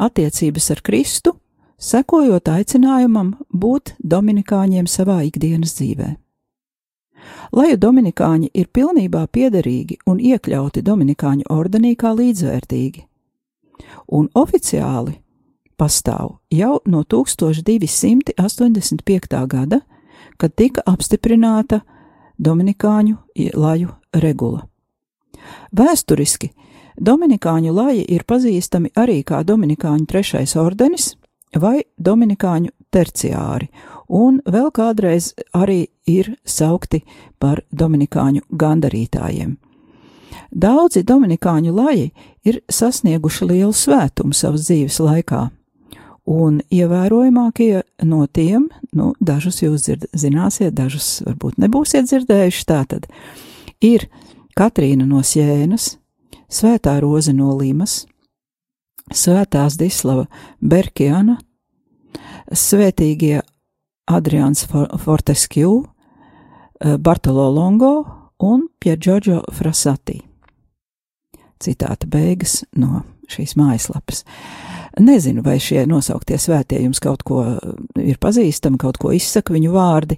attiecības 0.00 0.70
ar 0.74 0.82
Kristu, 0.84 1.34
sekojot 1.80 2.48
aicinājumam 2.48 3.34
būt 3.52 3.94
dominikāņiem 3.98 4.86
savā 4.86 5.22
ikdienas 5.28 5.74
dzīvē. 5.78 6.16
Laju 7.52 7.76
dominikāņi 7.76 8.48
ir 8.54 8.68
pilnībā 8.72 9.26
piederīgi 9.32 9.96
un 10.06 10.20
iekļauti 10.20 10.82
dominikāņu 10.84 11.42
ordenī 11.50 11.96
kā 11.98 12.14
līdzvērtīgi, 12.16 13.00
un 14.16 14.28
oficiāli 14.34 15.12
pastāv 15.80 16.28
jau 16.52 16.80
no 16.86 17.02
1285. 17.02 19.46
gada, 19.46 19.80
kad 20.36 20.54
tika 20.56 20.80
apstiprināta 20.86 21.80
Dominikāņu 22.40 23.16
laju 23.60 23.88
regula. 24.16 24.60
Vēsturiski 25.76 26.50
Dominikāņu 27.00 27.72
laji 27.72 28.04
ir 28.14 28.24
pazīstami 28.28 28.88
arī 28.96 29.22
kā 29.24 29.44
Dominikāņu 29.44 30.06
trešais 30.08 30.56
ordenis 30.60 31.19
vai 31.56 31.82
Dominikāņu 31.98 32.70
terciāri, 32.92 33.70
un 34.08 34.40
vēl 34.46 34.70
kādreiz 34.74 35.32
arī 35.54 35.86
ir 36.06 36.34
saukti 36.44 37.02
par 37.38 37.62
Dominikāņu 37.70 38.46
gandarītājiem. 38.50 39.56
Daudzi 40.50 41.04
Dominikāņu 41.06 41.72
laji 41.74 42.10
ir 42.44 42.60
sasnieguši 42.70 43.46
lielu 43.46 43.72
svētumu 43.74 44.34
savas 44.34 44.66
dzīves 44.66 44.98
laikā, 45.02 45.44
un 46.30 46.60
ievērojamākie 46.70 47.82
no 48.06 48.24
tiem, 48.26 48.68
nu, 48.94 49.12
dažus 49.20 49.62
jūs 49.62 49.86
dzird, 49.86 50.06
zināsiet, 50.14 50.74
dažus 50.74 51.20
varbūt 51.26 51.58
nebūsiet 51.62 52.10
dzirdējuši, 52.10 52.66
tātad 52.66 53.08
ir 53.80 54.08
Katrīna 54.58 55.06
no 55.06 55.22
Sjēnas, 55.24 55.96
Svētā 56.50 56.96
Roze 57.00 57.32
no 57.32 57.54
Limas, 57.54 58.04
Svētās 59.10 59.74
Dislava 59.80 60.28
Berkiana, 60.62 61.38
Svētīgie 62.50 63.40
Adrians 64.10 64.64
Fortescue, 64.70 65.84
Bartolo 66.80 67.50
Longo 67.50 67.92
un 68.42 68.68
Piergiorgio 68.80 69.42
Frasati. 69.52 70.20
Citāta 71.60 72.08
beigas 72.08 72.62
no 72.72 73.02
šīs 73.30 73.56
mājaslapas. 73.58 74.24
Nezinu, 75.00 75.42
vai 75.46 75.58
šie 75.62 75.84
nosauktie 75.86 76.38
svētie 76.40 76.80
jums 76.82 76.98
kaut 77.02 77.22
ko 77.26 77.44
ir 78.00 78.16
pazīstami, 78.18 78.78
kaut 78.80 78.98
ko 78.98 79.12
izsaka 79.14 79.54
viņu 79.54 79.70
vārdi, 79.74 80.16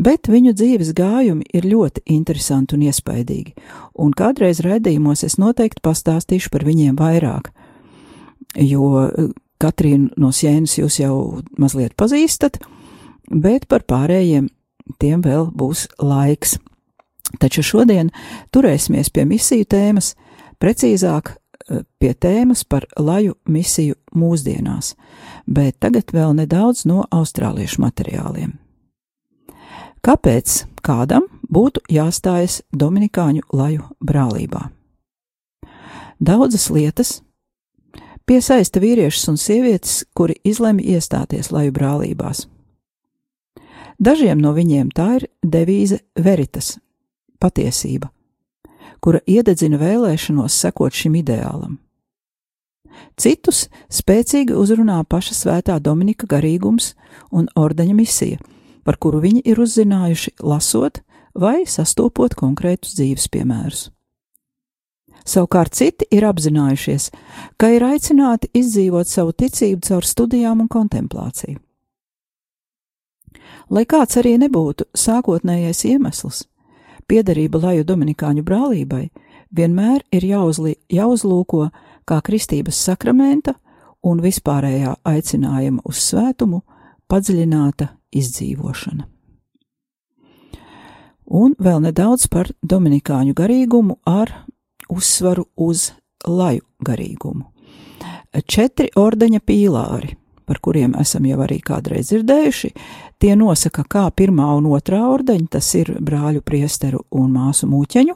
bet 0.00 0.30
viņu 0.32 0.54
dzīves 0.56 0.94
gājumi 0.96 1.44
ir 1.52 1.68
ļoti 1.68 2.06
interesanti 2.14 2.78
un 2.78 2.86
iespaidīgi, 2.88 3.52
un 4.00 4.14
kādreiz 4.16 4.62
redzījumos 4.64 5.26
es 5.28 5.36
noteikti 5.36 5.84
pastāstīšu 5.84 6.54
par 6.54 6.64
viņiem 6.64 6.96
vairāk, 6.96 7.50
jo 8.54 9.08
Katrīnu 9.62 10.18
no 10.20 10.32
Sienas 10.34 10.76
jūs 10.78 10.98
jau 11.00 11.40
mazliet 11.58 11.94
pazīstat, 11.96 12.58
bet 13.30 13.68
par 13.70 13.86
pārējiem 13.88 14.48
tiem 15.00 15.22
vēl 15.24 15.48
būs 15.54 15.86
laiks. 16.02 16.58
Taču 17.40 17.64
šodien 17.64 18.10
turēsimies 18.54 19.10
pie 19.10 19.24
misiju 19.26 19.66
tēmas, 19.70 20.12
precīzāk 20.60 21.36
pie 21.98 22.12
tēmas 22.12 22.64
par 22.68 22.86
laju 22.98 23.38
misiju 23.48 23.96
mūsdienās, 24.14 24.92
bet 25.46 25.78
tagad 25.80 26.12
vēl 26.12 26.36
nedaudz 26.36 26.84
no 26.86 27.04
austrāliešu 27.10 27.80
materiāliem. 27.82 28.58
Kāpēc 30.04 30.66
kādam 30.84 31.24
būtu 31.48 31.80
jāstājas 31.88 32.60
Dominikāņu 32.76 33.46
laju 33.56 33.88
brālībā? 34.04 34.68
Daudzas 36.20 36.68
lietas 36.70 37.23
piesaista 38.26 38.80
vīriešus 38.80 39.28
un 39.32 39.38
sievietes, 39.40 40.02
kuri 40.14 40.36
izlemj 40.44 40.82
iestāties 40.94 41.50
laju 41.52 41.72
brālībās. 41.76 42.46
Dažiem 43.98 44.40
no 44.42 44.52
viņiem 44.56 44.90
tā 44.94 45.08
ir 45.20 45.28
devīze 45.40 46.00
veritas- 46.18 46.78
patiesība, 47.42 48.10
kura 49.00 49.20
iededzina 49.26 49.78
vēlēšanos 49.78 50.50
sekot 50.50 50.92
šim 50.92 51.14
ideālam. 51.22 51.78
Citus 53.16 53.68
spēcīgi 53.90 54.54
uzrunā 54.54 55.04
paša 55.06 55.34
svētā 55.34 55.80
Dominika 55.80 56.26
garīgums 56.26 56.94
un 57.30 57.48
ordeņa 57.56 57.94
misija, 57.94 58.38
par 58.84 58.96
kuru 58.96 59.20
viņi 59.20 59.42
ir 59.44 59.56
uzzinājuši 59.56 60.30
lasot 60.42 61.00
vai 61.34 61.64
sastopot 61.66 62.34
konkrētus 62.34 62.94
dzīves 62.94 63.28
piemērus. 63.28 63.90
Savukārt 65.24 65.72
citi 65.72 66.04
ir 66.12 66.26
apzinājušies, 66.28 67.10
ka 67.56 67.70
ir 67.72 67.84
aicināti 67.86 68.50
izdzīvot 68.52 69.08
savu 69.08 69.32
ticību 69.32 69.80
caur 69.86 70.04
studijām 70.04 70.60
un 70.60 70.68
kontemplāciju. 70.68 71.58
Lai 73.72 73.84
kāds 73.88 74.18
arī 74.20 74.36
nebūtu 74.40 74.84
sākotnējais 74.92 75.84
iemesls, 75.88 76.44
piederība 77.08 77.62
laju 77.62 77.86
Dominikāņu 77.88 78.44
brālībai 78.44 79.06
vienmēr 79.56 80.04
ir 80.12 80.26
jāuzli, 80.28 80.76
jāuzlūko 80.92 81.68
kā 82.04 82.20
kristības 82.20 82.76
sakramenta 82.84 83.56
un 84.04 84.20
vispārējā 84.20 84.98
aicinājuma 85.08 85.84
uz 85.88 86.02
svētumu 86.04 86.60
padziļināta 87.08 87.88
izdzīvošana. 88.12 89.08
Un 91.24 91.54
vēl 91.56 91.80
nedaudz 91.86 92.28
par 92.28 92.50
Dominikāņu 92.60 93.32
garīgumu 93.36 93.96
ar 94.04 94.44
uzsvaru 94.90 95.46
uz 95.56 95.92
laju 96.26 96.64
garīgumu. 96.84 97.44
Četri 98.46 98.88
ordeņa 98.98 99.40
pīlāri, 99.46 100.16
par 100.44 100.58
kuriem 100.60 100.94
esam 101.00 101.26
jau 101.28 101.38
arī 101.44 101.60
kādreiz 101.62 102.10
dzirdējuši, 102.10 102.70
tie 103.22 103.34
nosaka, 103.38 103.84
kā 103.88 104.08
pirmā 104.10 104.48
un 104.58 104.66
otrā 104.74 105.04
ordeņa, 105.06 105.48
tas 105.56 105.68
ir 105.78 105.94
brāļu 106.02 106.42
priesteru 106.42 107.04
un 107.14 107.30
māsu 107.32 107.68
mūķeņu, 107.70 108.14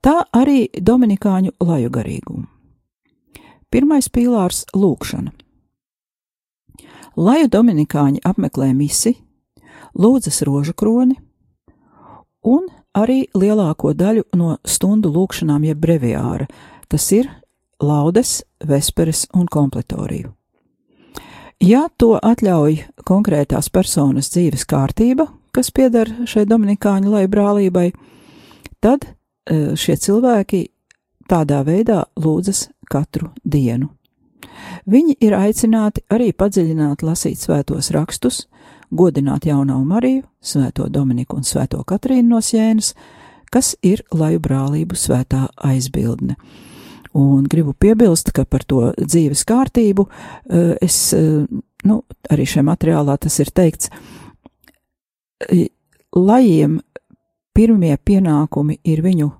tā 0.00 0.16
arī 0.32 0.68
Dominikāņu 0.72 1.56
laju 1.60 1.90
garīgumu. 1.92 2.46
Pirmais 3.70 4.08
pīlārs- 4.08 4.64
lūkšana. 4.82 5.32
Laju 7.16 7.48
Dominikāņi 7.48 8.20
apmeklē 8.24 8.72
misi, 8.74 9.16
lūdzas 9.96 10.42
rožu 10.44 10.72
kroni, 10.72 11.16
un 12.44 12.68
arī 12.96 13.26
lielāko 13.36 13.92
daļu 13.96 14.26
no 14.36 14.56
stundu 14.64 15.12
lūkšanām 15.12 15.66
jeb 15.68 15.80
breviāra, 15.82 16.48
tas 16.88 17.06
ir 17.12 17.28
laudes, 17.82 18.40
vesperes 18.64 19.26
un 19.36 19.46
kompletoriju. 19.46 20.32
Ja 21.60 21.86
to 21.96 22.16
atļauj 22.20 22.82
konkrētās 23.08 23.70
personas 23.72 24.28
dzīves 24.34 24.66
kārtība, 24.68 25.28
kas 25.56 25.70
pieder 25.72 26.10
šai 26.28 26.44
Dominikāņu 26.48 27.12
lai 27.14 27.24
brālībai, 27.32 27.90
tad 28.84 29.06
e, 29.08 29.72
šie 29.72 29.96
cilvēki 29.96 30.66
tādā 31.30 31.62
veidā 31.64 32.02
lūdzas 32.20 32.66
katru 32.92 33.30
dienu. 33.44 33.88
Viņi 34.86 35.16
ir 35.24 35.34
aicināti 35.36 36.04
arī 36.12 36.30
padziļināt, 36.36 37.02
lasīt 37.02 37.40
svētos 37.40 37.88
rakstus, 37.96 38.44
godināt 38.90 39.46
jaunā 39.46 39.76
Mariju, 39.84 40.24
svēto 40.40 40.88
Dominiku 40.92 41.38
un 41.40 41.46
svēto 41.46 41.82
Katrīnu 41.86 42.36
no 42.36 42.40
Sienas, 42.40 42.94
kas 43.52 43.74
ir 43.82 44.02
laju 44.14 44.40
brālību 44.42 44.98
svētā 44.98 45.46
aizbildne. 45.56 46.36
Un 47.16 47.46
gribu 47.48 47.72
piebilst, 47.72 48.32
ka 48.36 48.44
par 48.44 48.64
to 48.68 48.90
dzīves 48.98 49.46
kārtību 49.48 50.06
eh, 50.08 50.74
es, 50.84 50.98
eh, 51.16 51.46
nu, 51.88 52.02
arī 52.30 52.46
šajā 52.46 52.66
materiālā 52.66 53.16
tas 53.20 53.38
ir 53.40 53.52
teikts, 53.54 53.90
lajiem 56.16 56.80
pirmie 57.56 57.96
pienākumi 57.96 58.78
ir 58.84 59.02
viņu 59.04 59.30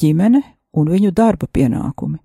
ģimene 0.00 0.42
un 0.76 0.90
viņu 0.90 1.12
darba 1.14 1.48
pienākumi, 1.50 2.18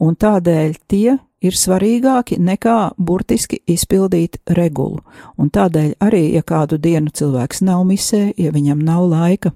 un 0.00 0.14
tādēļ 0.14 0.76
tie 0.88 1.18
ir 1.42 1.54
svarīgāki 1.54 2.38
nekā 2.42 2.78
burtiski 2.98 3.60
izpildīt 3.66 4.40
regulu, 4.58 5.02
un 5.38 5.50
tādēļ 5.54 5.94
arī, 6.02 6.24
ja 6.34 6.42
kādu 6.42 6.78
dienu 6.78 7.12
cilvēks 7.14 7.62
nav 7.66 7.84
misē, 7.88 8.32
ja 8.38 8.52
viņam 8.54 8.82
nav 8.84 9.06
laika, 9.10 9.52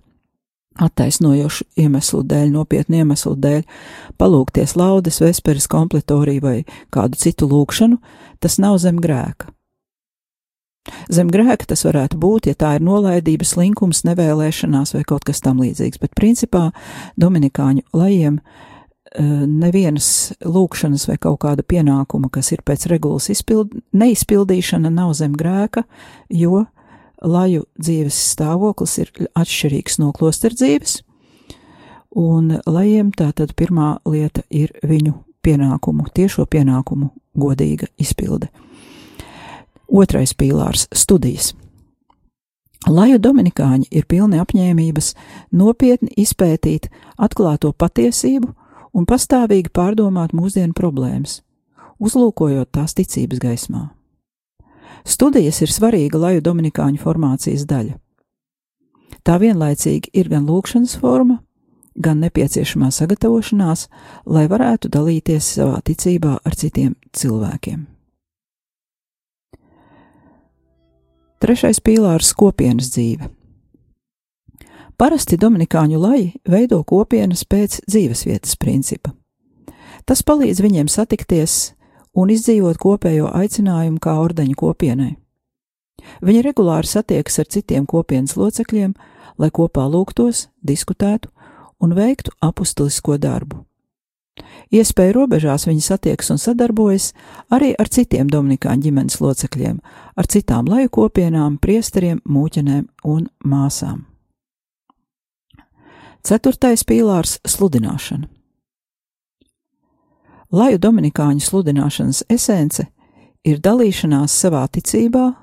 attaisnojošu 0.81 1.67
iemeslu 1.77 2.23
dēļ, 2.29 2.53
nopietnu 2.55 3.03
iemeslu 3.03 3.35
dēļ, 3.37 3.65
palūkties 4.19 4.76
laudes, 4.78 5.21
vesperes 5.23 5.69
kompletoriju 5.71 6.45
vai 6.45 6.59
kādu 6.95 7.19
citu 7.21 7.49
lūkšanu, 7.50 7.99
tas 8.41 8.59
nav 8.63 8.78
zem 8.83 9.00
grēka. 9.02 9.50
Zem 11.12 11.30
grēka 11.30 11.68
tas 11.71 11.84
varētu 11.86 12.18
būt, 12.18 12.49
ja 12.50 12.58
tā 12.58 12.75
ir 12.76 12.82
nolaidība, 12.82 13.47
slinkums, 13.47 14.02
nevēlēšanās 14.08 14.97
vai 14.97 15.04
kaut 15.06 15.26
kas 15.28 15.42
tam 15.45 15.62
līdzīgs, 15.62 16.00
bet 16.02 16.16
principā 16.18 16.71
Dominikāņu 17.21 17.84
lajiem 17.95 18.40
eh, 18.40 19.23
nevienas 19.47 20.32
lūkšanas 20.42 21.06
vai 21.10 21.18
kaut 21.23 21.38
kāda 21.45 21.62
pienākuma, 21.62 22.32
kas 22.34 22.50
ir 22.56 22.64
pēc 22.66 22.88
regulas 22.90 23.30
izpild, 23.30 23.76
neizpildīšana, 23.95 24.90
nav 24.90 25.14
zem 25.18 25.36
grēka, 25.38 25.84
jo 26.34 26.64
laju 27.23 27.68
dzīves 27.78 28.18
stāvoklis 28.32 28.99
ir 29.04 29.12
atšķirīgs 29.38 30.00
no 30.02 30.10
klosteru 30.16 30.58
dzīves, 30.58 30.99
un 32.18 32.56
lajiem 32.66 33.14
tātad 33.14 33.54
pirmā 33.54 34.00
lieta 34.02 34.42
ir 34.50 34.75
viņu 34.82 35.14
pienākumu, 35.47 36.10
tiešo 36.14 36.49
pienākumu 36.50 37.12
godīga 37.38 37.86
izpilde. 38.02 38.50
Otrais 39.93 40.33
pīlārs- 40.33 40.87
studijas. 41.02 41.52
Laju 42.89 43.19
dominikāņi 43.19 43.91
ir 43.91 44.07
pilni 44.09 44.41
apņēmības 44.41 45.13
nopietni 45.52 46.09
izpētīt 46.17 46.89
atklāto 47.19 47.75
patiesību 47.76 48.55
un 48.95 49.05
pastāvīgi 49.05 49.69
pārdomāt 49.69 50.33
mūsdienu 50.33 50.73
problēmas, 50.73 51.43
uzlūkojot 52.00 52.73
tās 52.73 52.97
ticības 52.97 53.39
gaismā. 53.39 53.91
Studijas 55.05 55.61
ir 55.61 55.69
svarīga 55.69 56.19
laju 56.19 56.41
dominikāņu 56.41 56.99
formācijas 56.99 57.69
daļa. 57.69 57.95
Tā 59.23 59.39
vienlaicīgi 59.39 60.09
ir 60.15 60.28
gan 60.28 60.47
lūkšanas 60.47 60.97
forma, 60.97 61.43
gan 62.00 62.25
nepieciešamā 62.25 62.89
sagatavošanās, 62.89 63.89
lai 64.25 64.49
varētu 64.49 64.89
dalīties 64.89 65.57
savā 65.61 65.83
ticībā 65.85 66.39
ar 66.43 66.57
citiem 66.57 66.97
cilvēkiem. 67.13 67.92
Trešais 71.43 71.81
pīlārs- 71.83 72.28
kopienas 72.39 72.93
dzīve. 72.95 73.26
Parasti 74.95 75.35
dominikāņu 75.35 75.99
laji 75.99 76.28
veido 76.47 76.78
kopienas 76.87 77.43
pēc 77.43 77.81
dzīvesvietas 77.91 78.55
principa. 78.55 79.11
Tas 80.07 80.23
palīdz 80.23 80.63
viņiem 80.63 80.87
satikties 80.87 81.73
un 82.15 82.31
izdzīvot 82.31 82.78
kopējo 82.78 83.33
aicinājumu 83.35 83.99
kā 83.99 84.15
ordeņu 84.23 84.55
kopienai. 84.55 85.17
Viņi 86.23 86.45
regulāri 86.47 86.87
satiekas 86.87 87.41
ar 87.43 87.50
citiem 87.50 87.87
kopienas 87.87 88.37
locekļiem, 88.39 88.95
lai 89.39 89.50
kopā 89.50 89.91
lūgtos, 89.91 90.47
diskutētu 90.63 91.26
un 91.81 91.91
veiktu 91.99 92.31
apustulisko 92.39 93.19
darbu. 93.19 93.65
Iespēju 94.73 95.12
robežās 95.12 95.66
viņi 95.68 95.82
satiekas 95.84 96.30
un 96.32 96.38
sadarbojas 96.40 97.10
arī 97.52 97.75
ar 97.76 97.90
citiem 97.92 98.30
Dominikāņu 98.32 98.86
ģimenes 98.86 99.18
locekļiem, 99.21 99.80
ar 100.16 100.28
citām 100.32 100.71
laju 100.71 100.88
kopienām, 100.88 101.58
priesteriem, 101.60 102.23
mūķenēm 102.25 102.86
un 103.04 103.26
māsām. 103.45 104.06
Ceturtais 106.23 106.84
pīlārs- 106.86 107.40
sludināšana. 107.54 108.28
Laju 110.52 110.78
Dominikāņu 110.78 111.40
sludināšanas 111.40 112.23
esence 112.28 112.86
ir 113.45 113.58
dalīšanās 113.58 114.32
savā 114.32 114.68
ticībā, 114.68 115.34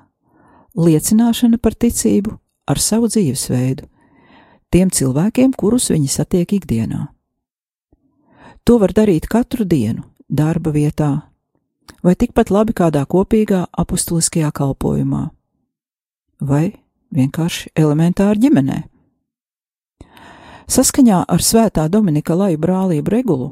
liecināšana 0.76 1.58
par 1.60 1.74
ticību 1.74 2.38
ar 2.66 2.78
savu 2.78 3.08
dzīvesveidu, 3.10 3.86
tiem 4.70 4.90
cilvēkiem, 4.90 5.54
kurus 5.54 5.90
viņi 5.90 6.08
satiek 6.08 6.52
ikdienā. 6.60 7.08
To 8.70 8.76
var 8.78 8.92
darīt 8.94 9.24
katru 9.26 9.64
dienu, 9.66 10.04
darba 10.30 10.70
vietā, 10.70 11.08
vai 12.06 12.12
tikpat 12.14 12.52
labi 12.54 12.70
kādā 12.78 13.00
kopīgā 13.02 13.64
apustuliskajā 13.82 14.52
kalpošanā, 14.54 15.24
vai 16.38 16.76
vienkārši 17.10 17.72
elementāri 17.74 18.44
ģimenē. 18.44 18.76
Saskaņā 20.70 21.18
ar 21.26 21.42
Svētā 21.42 21.88
Dominika 21.90 22.36
Laju 22.38 22.60
brālību 22.62 23.10
regulu, 23.10 23.48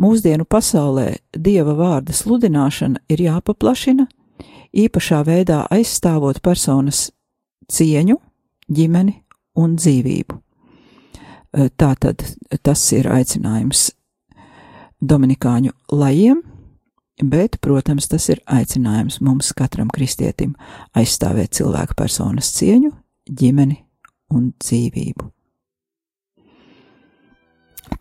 mūsdienu 0.00 0.48
pasaulē 0.48 1.18
dieva 1.36 1.76
vārda 1.76 2.16
sludināšana 2.16 3.04
ir 3.12 3.24
jāpaplašina, 3.26 4.08
īpašā 4.72 5.20
veidā 5.28 5.66
aizstāvot 5.68 6.40
personas 6.40 7.10
cieņu, 7.68 8.16
ģimeni 8.72 9.18
un 9.60 9.76
dzīvību. 9.76 10.40
Tātad 11.76 12.24
tas 12.64 12.88
ir 12.96 13.12
aicinājums 13.12 13.90
Dominikāņu 15.00 15.74
lajiem, 15.92 16.40
bet, 17.22 17.58
protams, 17.60 18.08
tas 18.08 18.28
ir 18.32 18.40
aicinājums 18.48 19.20
mums 19.20 19.52
katram 19.56 19.90
kristietim 19.92 20.54
aizstāvēt 20.96 21.56
cilvēku 21.58 21.96
personas 21.98 22.48
cieņu, 22.56 22.92
ģimeni 23.28 23.82
un 24.32 24.52
dzīvību. 24.56 25.30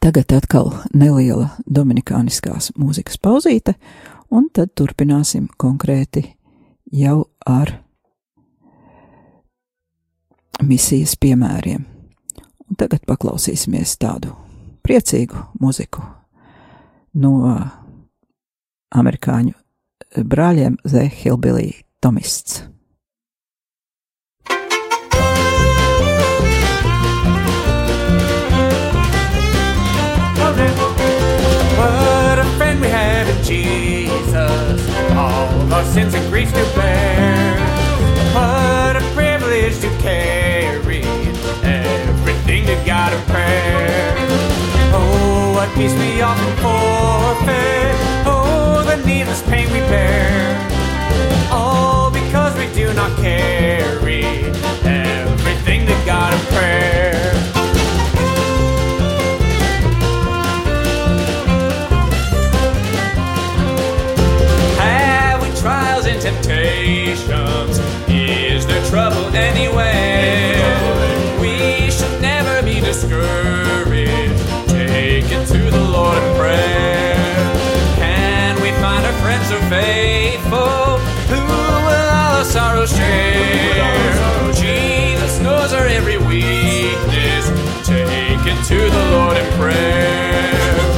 Tagad 0.01 0.31
atkal 0.37 0.71
neliela 0.93 1.51
dominikāniskās 1.65 2.71
mūzikas 2.79 3.19
pauzīte, 3.21 3.75
un 4.31 4.47
tad 4.53 4.71
turpināsim 4.77 5.49
konkrēti 5.61 6.23
jau 6.95 7.25
ar 7.45 7.75
misijas 10.63 11.15
piemēriem. 11.19 11.85
Un 12.65 12.77
tagad 12.79 13.03
paklausīsimies 13.05 13.97
tādu 14.01 14.33
priecīgu 14.85 15.49
muziku 15.61 16.01
no 17.15 17.31
amerikāņu 18.95 19.55
eh, 19.55 20.23
brāļiem 20.23 20.77
The 20.83 21.07
Hillbilly 21.07 21.85
Tomists. 22.03 22.63
Our 35.75 35.83
sins 35.91 36.13
and 36.13 36.29
griefs 36.29 36.53
to 36.53 36.63
bear. 36.75 37.57
A 38.37 39.01
privilege 39.13 39.77
to 39.81 39.89
carry 39.99 41.01
everything 41.63 42.65
to 42.65 42.75
God 42.85 43.11
in 43.11 43.21
prayer. 43.23 43.94
Peace 45.75 45.93
we 45.99 46.21
often 46.21 46.55
forfeit. 46.63 47.95
Oh, 48.25 48.81
the 48.87 48.95
needless 49.05 49.41
pain 49.41 49.69
we 49.73 49.79
bear. 49.79 50.69
All 51.51 52.09
because 52.09 52.57
we 52.57 52.73
do 52.73 52.93
not 52.93 53.13
carry 53.17 54.23
everything 54.85 55.85
to 55.85 55.93
God 56.05 56.33
in 56.33 56.39
prayer. 56.55 57.33
Have 64.79 65.41
we 65.41 65.49
trials 65.59 66.05
and 66.05 66.21
temptations? 66.21 67.74
Prayer. 76.55 77.15
Can 77.95 78.61
we 78.61 78.71
find 78.81 79.05
our 79.05 79.13
friends 79.21 79.47
so 79.49 79.59
faithful 79.69 80.99
who 81.29 81.39
will 81.45 82.09
all 82.09 82.39
our 82.39 82.45
sorrows 82.45 82.95
share? 82.95 84.53
Jesus 84.53 85.39
knows 85.39 85.73
our 85.73 85.87
every 85.87 86.17
weakness. 86.17 87.45
Take 87.85 88.45
it 88.53 88.59
to 88.65 88.77
the 88.89 89.03
Lord 89.11 89.37
in 89.37 89.47
prayer. 89.59 90.94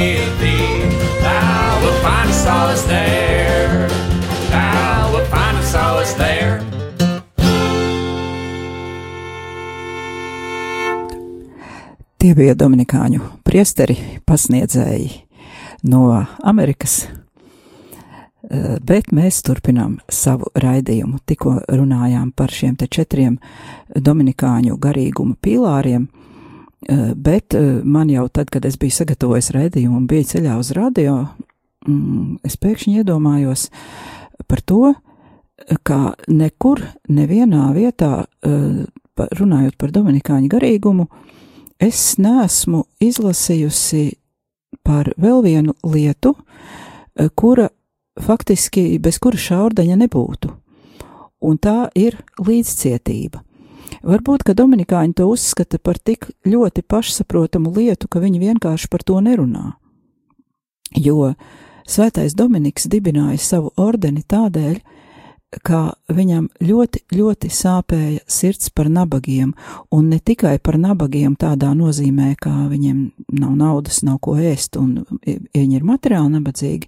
Shield 0.00 0.34
thee. 0.40 0.88
Thou 1.24 1.80
wilt 1.82 1.98
find 2.04 2.30
a 2.30 2.32
solace 2.32 2.84
there. 2.86 3.88
Thou 4.50 5.12
wilt 5.12 5.28
find 5.28 5.56
a 5.58 5.64
solace 5.72 6.14
there. 6.16 6.56
Tie 12.20 12.34
bija 12.36 12.54
Dominikāņu 12.54 13.20
priesteri, 13.44 13.96
pasniedzēji 14.28 15.24
no 15.88 16.04
Amerikas, 16.44 17.06
Eh, 18.50 18.78
bet 18.82 19.12
mēs 19.14 19.44
turpinām 19.46 20.00
savu 20.10 20.48
raidījumu. 20.58 21.20
Tikko 21.28 21.52
runājām 21.70 22.32
par 22.34 22.50
šiem 22.50 22.74
četriem 22.74 23.36
Dominikāņu 23.94 24.74
garīguma 24.74 25.36
pīlāriem, 25.38 26.08
bet 27.16 27.54
eh, 27.54 27.80
man 27.84 28.10
jau 28.10 28.28
tad, 28.28 28.50
kad 28.50 28.64
es 28.64 28.78
biju 28.80 28.94
sagatavojis 28.94 29.52
raidījumu 29.56 30.00
un 30.00 30.06
biju 30.08 30.28
ceļā 30.32 30.56
uz 30.60 30.72
radio, 30.76 31.26
mm, 31.86 32.40
es 32.46 32.56
pēkšņi 32.56 33.02
iedomājos 33.02 33.68
par 34.48 34.62
to, 34.64 34.94
ka 35.84 36.14
nekur, 36.28 36.80
nevienā 37.08 37.68
vietā, 37.76 38.24
eh, 38.42 38.86
runājot 39.20 39.76
par 39.76 39.92
Dominikāņu 39.92 40.48
garīgumu, 40.48 41.06
es 41.78 42.16
neesmu 42.16 42.86
izlasījusi 43.00 44.14
par 44.82 45.12
vēl 45.20 45.44
vienu 45.44 45.76
lietu, 45.84 46.34
eh, 47.16 47.28
kura 47.34 47.68
faktiski 48.20 48.98
bez 48.98 49.18
kura 49.18 49.36
šaurdaņa 49.36 50.00
nebūtu, 50.06 50.50
un 51.42 51.58
tā 51.58 51.90
ir 51.94 52.16
līdzcietība. 52.40 53.44
Varbūt, 54.00 54.44
ka 54.46 54.54
Dominikāņi 54.56 55.16
to 55.18 55.26
uzskata 55.30 55.78
par 55.82 55.98
tik 55.98 56.30
ļoti 56.46 56.84
pašsaprotamu 56.86 57.72
lietu, 57.74 58.08
ka 58.08 58.22
viņi 58.22 58.40
vienkārši 58.42 58.88
par 58.90 59.04
to 59.04 59.18
nerunā. 59.24 59.74
Jo 60.96 61.34
Svētais 61.90 62.36
Dominiks 62.38 62.86
dibināja 62.86 63.38
savu 63.42 63.72
ordeni 63.80 64.22
tādēļ, 64.22 64.76
ka 65.66 65.80
viņam 66.06 66.46
ļoti, 66.62 67.02
ļoti 67.10 67.48
sāpēja 67.50 68.22
sirds 68.30 68.70
par 68.70 68.86
nabagiem, 68.92 69.50
un 69.90 70.10
ne 70.12 70.20
tikai 70.22 70.58
par 70.62 70.78
nabagiem 70.78 71.34
tādā 71.38 71.72
nozīmē, 71.74 72.36
ka 72.38 72.52
viņiem 72.70 73.00
nav 73.34 73.56
naudas, 73.58 74.02
nav 74.06 74.20
ko 74.22 74.36
ēst, 74.38 74.78
un 74.78 75.02
viņi 75.26 75.80
ir 75.80 75.86
materiāli 75.86 76.36
nabadzīgi, 76.36 76.86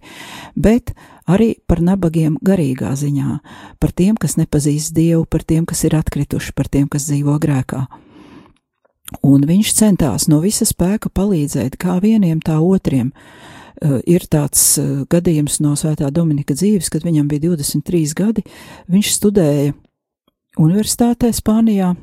bet 0.55 0.95
arī 1.27 1.57
par 1.67 1.83
nabagiem 1.83 2.39
garīgā 2.45 2.95
ziņā, 2.99 3.41
par 3.83 3.95
tiem, 3.99 4.15
kas 4.15 4.39
nepazīst 4.39 4.95
Dievu, 4.95 5.27
par 5.27 5.43
tiem, 5.43 5.67
kas 5.67 5.83
ir 5.89 5.99
atkrituši, 5.99 6.55
par 6.55 6.71
tiem, 6.71 6.87
kas 6.89 7.11
dzīvo 7.11 7.39
grēkā. 7.43 7.87
Un 9.27 9.43
viņš 9.45 9.75
centās 9.77 10.29
no 10.31 10.39
visa 10.41 10.65
spēka 10.65 11.11
palīdzēt 11.13 11.77
kā 11.83 11.99
vieniem, 12.01 12.39
tā 12.41 12.61
otriem. 12.63 13.11
Uh, 13.81 14.01
ir 14.05 14.27
tāds 14.31 14.77
uh, 14.81 15.03
gadījums 15.11 15.61
no 15.65 15.73
Svētā 15.79 16.11
Dominika 16.13 16.55
dzīves, 16.55 16.91
kad 16.93 17.07
viņam 17.07 17.31
bija 17.31 17.47
23 17.49 18.13
gadi. 18.19 18.45
Viņš 18.93 19.13
studēja 19.17 19.73
Universitātē 20.61 21.33
Spānijā, 21.33 21.95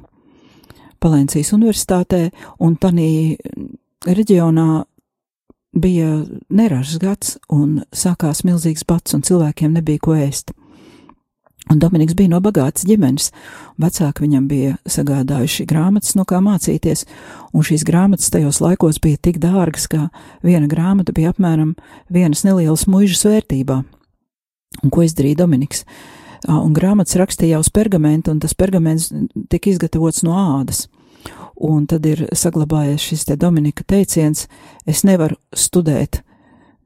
Palencijas 0.99 1.53
Universitātē, 1.53 2.29
un 2.59 2.75
tādā 2.81 3.09
reģionā 4.09 4.83
bija 5.77 6.23
neražas 6.49 6.97
gads, 6.99 7.35
un 7.53 7.83
sākās 7.93 8.41
milzīgs 8.47 8.87
bats, 8.89 9.13
un 9.13 9.21
cilvēkiem 9.21 9.77
nebija 9.77 10.01
ko 10.01 10.17
ēst. 10.17 10.55
Un 11.69 11.77
Dominiks 11.77 12.15
bija 12.17 12.31
no 12.31 12.39
bagātas 12.41 12.81
ģimenes. 12.89 13.27
Vecāki 13.77 14.23
viņam 14.23 14.47
bija 14.49 14.77
sagādājuši 14.89 15.67
grāmatas, 15.69 16.15
no 16.17 16.25
kā 16.25 16.39
mācīties, 16.41 17.05
un 17.53 17.65
šīs 17.65 17.85
grāmatas 17.85 18.31
tajos 18.33 18.57
laikos 18.63 18.97
bija 19.03 19.19
tik 19.21 19.37
dārgas, 19.43 19.85
ka 19.91 20.07
viena 20.41 20.65
grāmata 20.71 21.13
bija 21.13 21.29
apmēram 21.29 21.75
vienas 22.09 22.41
nelielas 22.47 22.87
muižas 22.89 23.21
vērtībā. 23.29 23.83
Un 24.81 24.93
ko 24.93 25.05
izdarīja 25.05 25.43
Dominiks? 25.43 25.85
Un 26.49 26.73
grāmatas 26.73 27.19
rakstīja 27.19 27.61
uz 27.61 27.69
pergamenta, 27.69 28.33
un 28.33 28.41
tas 28.41 28.57
pergaments 28.57 29.11
tika 29.51 29.69
izgatavots 29.69 30.23
no 30.25 30.39
ādas. 30.39 30.87
Un 31.59 31.85
tad 31.91 32.05
ir 32.07 32.25
saglabājies 32.33 33.05
šis 33.11 33.29
te 33.29 33.37
Dominika 33.37 33.83
teiciens: 33.85 34.47
Es 34.87 35.03
nevaru 35.03 35.37
studēt 35.53 36.23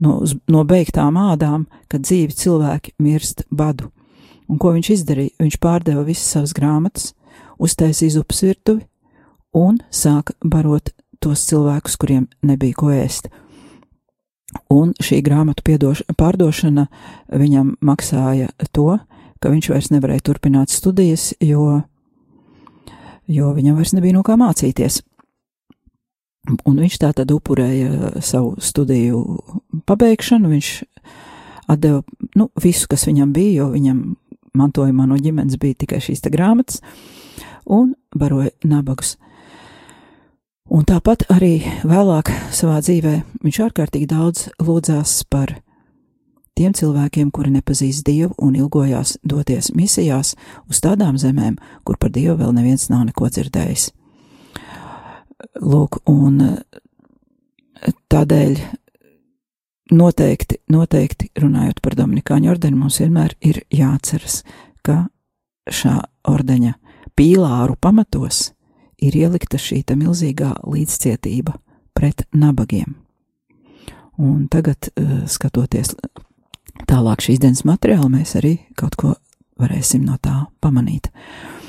no, 0.03 0.19
no 0.49 0.63
beigtām 0.67 1.15
ādām, 1.15 1.67
kad 1.87 2.03
dzīvi 2.03 2.35
cilvēki 2.35 2.97
mirst 2.99 3.45
badu. 3.51 3.93
Un 4.53 4.59
ko 4.61 4.75
viņš 4.75 4.89
izdarīja? 4.93 5.33
Viņš 5.41 5.55
pārdeva 5.57 6.03
visas 6.05 6.35
savas 6.35 6.51
grāmatas, 6.53 7.13
uztaisīja 7.57 8.21
upes 8.21 8.43
virtuvi 8.45 8.83
un 9.57 9.79
sāka 9.89 10.35
barot 10.45 10.91
tos 11.23 11.47
cilvēkus, 11.49 11.95
kuriem 11.97 12.27
nebija 12.45 12.77
ko 12.77 12.91
ēst. 12.93 13.31
Un 14.69 14.91
šī 15.01 15.23
grāmatu 15.25 15.65
piedoš, 15.65 16.03
pārdošana 16.19 16.85
viņam 17.33 17.73
maksāja 17.81 18.51
to, 18.75 18.99
ka 19.41 19.49
viņš 19.49 19.71
vairs 19.73 19.89
nevarēja 19.89 20.27
turpināt 20.29 20.69
studijas, 20.69 21.31
jo, 21.41 21.81
jo 23.25 23.53
viņam 23.57 23.79
vairs 23.79 23.95
nebija 23.97 24.19
no 24.19 24.21
kā 24.27 24.37
mācīties. 24.37 25.01
Un 26.67 26.77
viņš 26.77 26.99
tā 27.01 27.09
tad 27.15 27.31
upurēja 27.33 28.19
savu 28.21 28.57
studiju 28.61 29.23
pabeigšanu, 29.89 30.51
viņš 30.51 30.71
atdeva 31.71 32.03
nu, 32.35 32.49
visu, 32.61 32.89
kas 32.91 33.07
viņam 33.07 33.31
bija, 33.33 33.63
jo 33.63 33.69
viņam 33.73 34.03
mantojumā 34.57 35.07
no 35.09 35.17
ģimenes 35.17 35.59
bija 35.61 35.83
tikai 35.83 36.01
šīs 36.03 36.23
te 36.23 36.31
grāmatas, 36.33 36.81
un 37.65 37.93
baroja 38.15 38.53
nabagus. 38.63 39.17
Un 40.73 40.85
tāpat 40.87 41.25
arī 41.33 41.57
vēlāk 41.83 42.31
savā 42.55 42.79
dzīvē 42.81 43.17
viņš 43.43 43.59
ārkārtīgi 43.65 44.07
daudz 44.09 44.47
lūdzās 44.63 45.19
par 45.29 45.57
tiem 46.57 46.73
cilvēkiem, 46.73 47.31
kuri 47.33 47.51
nepazīst 47.57 48.05
Dievu 48.07 48.33
un 48.41 48.55
ilgojās 48.55 49.17
doties 49.25 49.73
misijās 49.75 50.35
uz 50.69 50.79
tādām 50.83 51.17
zemēm, 51.19 51.57
kur 51.83 51.99
par 51.99 52.13
Dievu 52.15 52.37
vēl 52.39 52.55
neviens 52.55 52.87
nav 52.93 53.03
neko 53.09 53.29
dzirdējis. 53.29 53.89
Lūk, 55.59 55.99
un 56.09 56.39
tādēļ 58.13 58.61
noteikti, 59.93 60.59
noteikti 60.71 61.29
runājot 61.39 61.81
par 61.83 61.95
Dominikāņu 61.97 62.51
ordeni, 62.53 62.79
mums 62.79 62.99
vienmēr 63.01 63.35
ir 63.41 63.61
jāatceras, 63.73 64.41
ka 64.85 65.07
šā 65.69 65.99
ordeņa 66.29 66.73
pīlāru 67.17 67.77
pamatos 67.81 68.51
ir 69.03 69.15
ielikta 69.17 69.59
šī 69.59 69.83
milzīgā 69.95 70.53
līdzcietība 70.63 71.57
pret 71.93 72.25
nabagiem. 72.33 72.95
Un 74.17 74.47
tagad, 74.47 74.91
uh, 74.93 75.23
skatoties 75.25 75.95
tālāk 76.89 77.23
šīs 77.25 77.41
dienas 77.41 77.63
materiālu, 77.65 78.11
mēs 78.13 78.35
arī 78.37 78.59
kaut 78.77 78.95
ko 78.99 79.15
varēsim 79.59 80.05
no 80.05 80.19
tā 80.21 80.45
pamanīt. 80.61 81.09
Uh, 81.09 81.62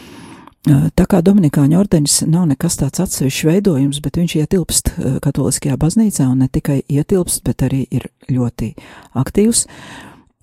tā 0.65 1.05
kā 1.11 1.21
Dominikāņu 1.25 1.77
ordenis 1.79 2.23
nav 2.29 2.47
nekas 2.49 2.79
tāds 2.81 3.03
atsevišķs 3.05 3.49
veidojums, 3.49 4.01
bet 4.05 4.17
viņš 4.21 4.37
ietilpst 4.41 4.91
katoliskajā 5.25 5.77
baznīcā 5.81 6.27
un 6.31 6.41
ne 6.45 6.49
tikai 6.49 6.81
ietilpst, 6.89 7.43
bet 7.45 7.67
arī 7.67 7.85
ir 7.93 8.09
ļoti 8.33 8.73
aktīvs. 9.21 9.67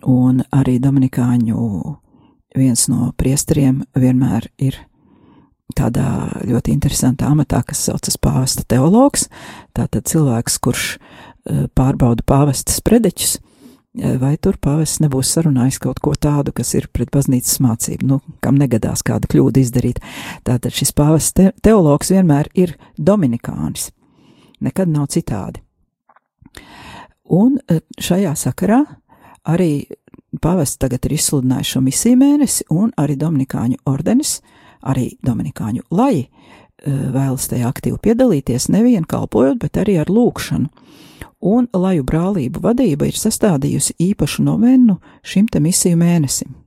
Un 0.10 0.42
arī 0.54 0.78
Dominikāņu 0.82 1.66
viens 2.58 2.88
no 2.92 3.12
priesteriem 3.18 3.84
vienmēr 3.96 4.50
ir 4.62 4.80
tādā 5.78 6.42
ļoti 6.44 6.74
interesantā 6.74 7.30
amatā, 7.32 7.62
kas 7.64 7.86
saucas 7.88 8.18
pāvesta 8.20 8.66
teologs. 8.68 9.30
Tātad 9.78 10.10
cilvēks, 10.10 10.58
kurš 10.62 10.98
pārbauda 11.78 12.26
pāvesta 12.28 12.74
spredeķus, 12.76 13.40
vai 13.94 14.36
tur 14.40 14.56
pāvests 14.62 15.02
nebūs 15.04 15.34
sarunājis 15.36 15.80
kaut 15.84 16.00
ko 16.04 16.14
tādu, 16.16 16.54
kas 16.56 16.74
ir 16.78 16.88
pret 16.94 17.12
baznīcas 17.12 17.60
mācību, 17.64 18.08
nu, 18.08 18.20
kam 18.44 18.60
negadās 18.60 19.04
kādu 19.04 19.28
kļūdu 19.32 19.64
izdarīt. 19.64 20.00
Tātad 20.48 20.72
šis 20.76 20.94
pāvests 20.96 21.36
te 21.36 21.50
teologs 21.64 22.14
vienmēr 22.14 22.50
ir 22.56 22.78
dominikānis, 22.98 23.90
nekad 24.64 24.92
nav 24.92 25.10
citādi. 25.12 25.64
Un 27.32 27.60
šajā 28.00 28.32
sakarā 28.36 28.82
arī 29.48 29.86
pāvests 30.42 30.80
tagad 30.80 31.06
ir 31.08 31.16
izsludinājis 31.18 31.76
šo 31.76 31.84
misiju 31.84 32.20
mēnesi, 32.20 32.66
un 32.72 32.92
arī 33.00 33.18
Dominikāņu 33.20 33.84
ordenis, 33.88 34.40
arī 34.88 35.12
Dominikāņu 35.24 35.88
laji 35.92 36.28
vēlas 36.88 37.48
tajā 37.52 37.70
aktīvi 37.70 38.00
piedalīties, 38.02 38.70
nevien 38.74 39.06
kalpojot, 39.06 39.60
bet 39.62 39.78
arī 39.78 40.00
ar 40.02 40.10
lūkšanu 40.10 40.72
un 41.42 41.68
Laju 41.74 42.04
brālību 42.08 42.64
vadība 42.64 43.08
ir 43.10 43.18
sastādījusi 43.18 43.98
īpašu 44.12 44.44
novenu 44.46 45.00
šim 45.24 45.48
te 45.52 45.60
misiju 45.64 46.00
mēnesim. 46.00 46.62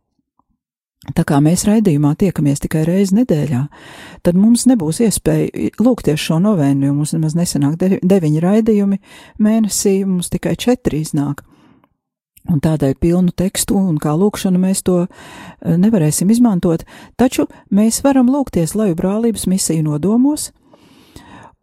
Tā 1.12 1.20
kā 1.28 1.36
mēs 1.44 1.66
raidījumā 1.68 2.14
tiekamies 2.16 2.62
tikai 2.64 2.86
reizi 2.88 3.18
nedēļā, 3.18 3.60
tad 4.24 4.36
mums 4.40 4.64
nebūs 4.70 5.02
iespēja 5.04 5.74
lūgties 5.84 6.22
šo 6.22 6.38
novēnu, 6.40 6.86
jo 6.88 6.94
mums 6.96 7.12
nemaz 7.12 7.34
nesanāk 7.36 7.76
de 7.80 7.98
deviņi 8.00 8.40
raidījumi 8.40 9.00
mēnesī, 9.44 9.98
mums 10.08 10.32
tikai 10.32 10.54
četri 10.56 11.02
iznāk. 11.04 11.42
Un 12.48 12.60
tādēļ 12.60 12.96
pilnu 13.00 13.32
tekstu 13.36 13.76
un 13.76 13.98
kā 14.00 14.12
lūkšanu 14.20 14.60
mēs 14.60 14.82
to 14.84 15.04
eh, 15.04 15.76
nevarēsim 15.80 16.32
izmantot, 16.32 16.84
taču 17.20 17.48
mēs 17.72 18.02
varam 18.04 18.28
lūgties 18.32 18.76
laju 18.76 18.96
brālības 18.96 19.46
misiju 19.48 19.84
nodomos, 19.84 20.50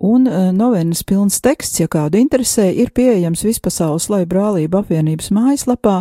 Un 0.02 0.26
uh, 0.26 0.50
novenas 0.50 1.04
pilns 1.06 1.36
teksts, 1.46 1.78
ja 1.78 1.86
kādu 1.92 2.18
interesē, 2.18 2.72
ir 2.74 2.90
pieejams 2.90 3.44
vispasaules 3.46 4.08
lai 4.10 4.24
brālība 4.26 4.82
apvienības 4.82 5.30
mājaslapā 5.36 6.00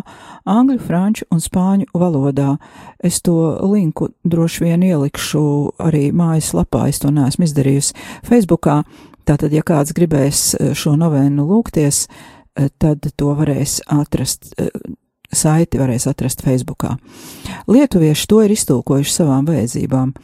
angļu, 0.49 0.79
franču 0.87 1.27
un 1.29 1.43
spāņu 1.45 1.91
valodā. 2.01 2.55
Es 2.97 3.21
to 3.21 3.59
linku 3.69 4.09
droši 4.25 4.65
vien 4.65 4.87
ielikšu 4.89 5.43
arī 5.85 6.09
mājaslapā, 6.17 6.87
es 6.89 7.03
to 7.05 7.13
neesmu 7.13 7.45
izdarījusi 7.45 7.93
Facebookā. 8.25 8.81
Tātad, 9.29 9.53
ja 9.53 9.61
kāds 9.61 9.93
gribēs 9.93 10.55
šo 10.73 10.97
novenu 10.97 11.45
lūgties, 11.51 12.07
tad 12.81 13.05
to 13.05 13.37
varēs 13.37 13.83
atrast. 13.85 14.55
Saiti 15.31 15.79
varēs 15.79 16.09
atrast 16.11 16.41
Facebookā. 16.43 16.97
Lietuvieši 17.71 18.25
to 18.27 18.41
ir 18.43 18.51
iztulkojuši 18.57 19.13
savām 19.15 19.45
vajadzībām. 19.47 20.17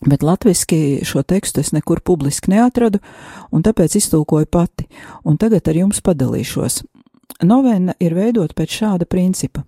Bet 0.00 0.22
latviešu 0.22 1.04
šo 1.04 1.22
tekstu 1.22 1.60
es 1.60 1.72
nekur 1.72 2.00
publiski 2.00 2.50
neatradu, 2.54 2.98
un 3.52 3.62
tāpēc 3.62 3.98
iztulkoju 4.00 4.46
pati, 4.46 4.86
un 5.24 5.36
tagad 5.36 5.68
ar 5.68 5.76
jums 5.76 6.00
padalīšos. 6.00 6.82
Novena 7.44 7.92
ir 8.00 8.14
veidot 8.16 8.54
pēc 8.56 8.80
šāda 8.80 9.04
principa. 9.04 9.64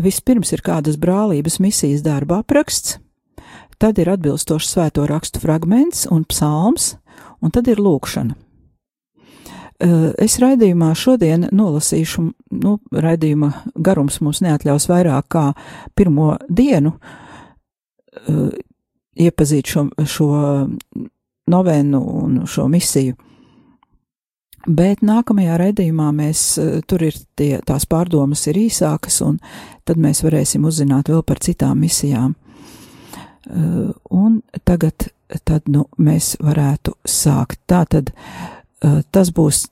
Vispirms 0.00 0.50
ir 0.52 0.62
kādas 0.66 0.98
brālības 0.98 1.60
misijas 1.62 2.02
darba 2.02 2.40
apraksts, 2.42 2.98
tad 3.78 3.98
ir 3.98 4.10
atbilstošs 4.10 4.74
svēto 4.74 5.06
rakstu 5.06 5.40
fragments 5.42 6.06
un 6.10 6.24
psalms, 6.26 6.96
un 7.40 7.54
tad 7.54 7.70
ir 7.70 7.78
lūkšana. 7.78 8.34
Es 10.20 10.36
raidījumā 10.42 10.90
šodien 10.98 11.46
nolasīšu, 11.56 12.24
nu, 12.60 12.74
raidījuma 12.92 13.52
garums 13.80 14.18
mums 14.20 14.42
neatļaus 14.44 14.90
vairāk 14.90 15.30
kā 15.32 15.44
pirmo 15.96 16.34
dienu, 16.50 16.92
iepazīt 19.16 19.66
šo, 19.66 19.88
šo 20.06 20.30
novenu 21.50 22.00
un 22.22 22.44
šo 22.46 22.68
misiju. 22.70 23.16
Bet 24.68 25.00
nākamajā 25.00 25.56
raidījumā 25.56 26.10
mēs, 26.12 26.42
tur 26.86 27.06
ir 27.06 27.16
tie, 27.36 27.54
tās 27.64 27.86
pārdomas 27.88 28.44
ir 28.50 28.58
īsākas, 28.60 29.22
un 29.24 29.38
tad 29.88 29.96
mēs 29.96 30.20
varēsim 30.22 30.66
uzzināt 30.68 31.08
vēl 31.08 31.24
par 31.24 31.40
citām 31.40 31.80
misijām. 31.80 32.36
Eh, 33.50 33.90
un 34.10 34.42
tagad, 34.64 35.08
tad, 35.44 35.64
nu, 35.66 35.86
mēs 35.98 36.34
varētu 36.44 36.92
sākt. 37.08 37.58
Tātad 37.70 38.12
eh, 38.12 39.00
tas 39.10 39.30
būs 39.32 39.64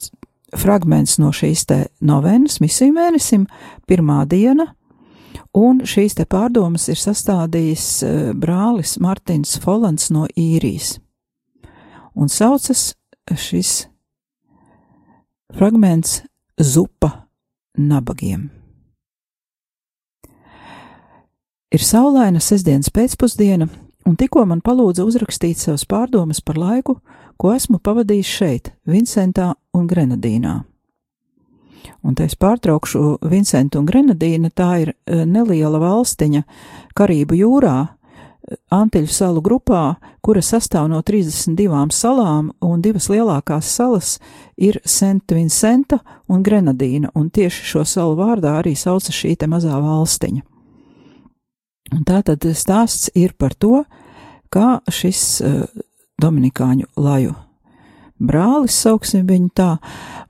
fragments 0.56 1.18
no 1.20 1.30
šīs 1.36 1.66
te 1.68 1.78
novenas 2.00 2.58
misiju 2.64 2.96
mēnesim, 2.96 3.44
pirmā 3.86 4.22
diena, 4.26 4.70
Un 5.58 5.80
šīs 5.88 6.14
te 6.14 6.26
pārdomas 6.28 6.86
ir 6.92 6.98
sastādījis 7.00 7.86
eh, 8.06 8.18
brālis 8.36 8.98
Martins 9.02 9.56
Folans 9.62 10.10
no 10.14 10.26
īrijas. 10.38 10.98
Un 12.14 12.30
saucas 12.30 12.92
šis 13.34 13.88
fragments 15.54 16.22
Zupa 16.58 17.10
nabagiem. 17.78 18.48
Ir 21.68 21.84
saulaina 21.84 22.40
sestdienas 22.40 22.88
pēcpusdiena, 22.94 23.68
un 24.08 24.16
tikko 24.16 24.46
man 24.48 24.62
palūdza 24.64 25.04
uzrakstīt 25.04 25.60
savas 25.60 25.84
pārdomas 25.86 26.40
par 26.40 26.58
laiku, 26.58 26.96
ko 27.36 27.52
esmu 27.54 27.78
pavadījis 27.84 28.34
šeit, 28.38 28.72
Vincentā 28.88 29.52
un 29.76 29.86
Grenadīnā. 29.90 30.54
Un 32.02 32.14
te 32.14 32.26
es 32.28 32.36
pārtraukšu 32.38 33.18
Vincentu 33.28 33.80
un 33.80 33.86
Grenadīnu, 33.88 34.50
tā 34.54 34.70
ir 34.84 34.92
e, 34.94 35.22
neliela 35.26 35.80
valstiņa 35.82 36.44
Karību 36.98 37.38
jūrā, 37.38 37.76
e, 37.88 38.58
Antiļu 38.74 39.10
salu 39.12 39.42
grupā, 39.44 39.82
kura 40.24 40.42
sastāv 40.44 40.86
no 40.92 41.00
32 41.02 41.88
salām, 41.94 42.52
un 42.64 42.82
divas 42.84 43.08
lielākās 43.10 43.70
salas 43.74 44.18
ir 44.56 44.80
Sent 44.84 45.34
Vincenta 45.34 46.00
un 46.28 46.44
Grenadīna, 46.46 47.10
un 47.14 47.30
tieši 47.30 47.66
šo 47.72 47.84
salu 47.84 48.14
vārdā 48.18 48.58
arī 48.60 48.76
sauca 48.76 49.14
šī 49.14 49.34
te 49.36 49.50
mazā 49.50 49.80
valstiņa. 49.82 50.44
Un 51.96 52.04
tātad 52.04 52.44
stāsts 52.52 53.08
ir 53.16 53.32
par 53.38 53.54
to, 53.56 53.82
kā 54.52 54.78
šis 54.92 55.22
uh, 55.40 55.62
Dominikāņu 56.20 56.90
laju 57.00 57.36
brālis, 58.20 58.76
sauksim 58.76 59.26
viņu 59.28 59.50
tā, 59.56 59.70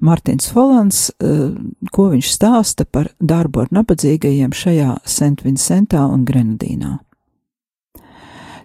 Martins 0.00 0.50
Folans, 0.52 1.10
eh, 1.20 1.50
ko 1.92 2.10
viņš 2.10 2.30
stāsta 2.34 2.86
par 2.90 3.10
darbu 3.20 3.62
ar 3.62 3.68
nabadzīgajiem 3.72 4.52
šajā 4.52 4.98
Sentvincentā 5.04 6.04
un 6.12 6.24
Grenadīnā. 6.24 6.98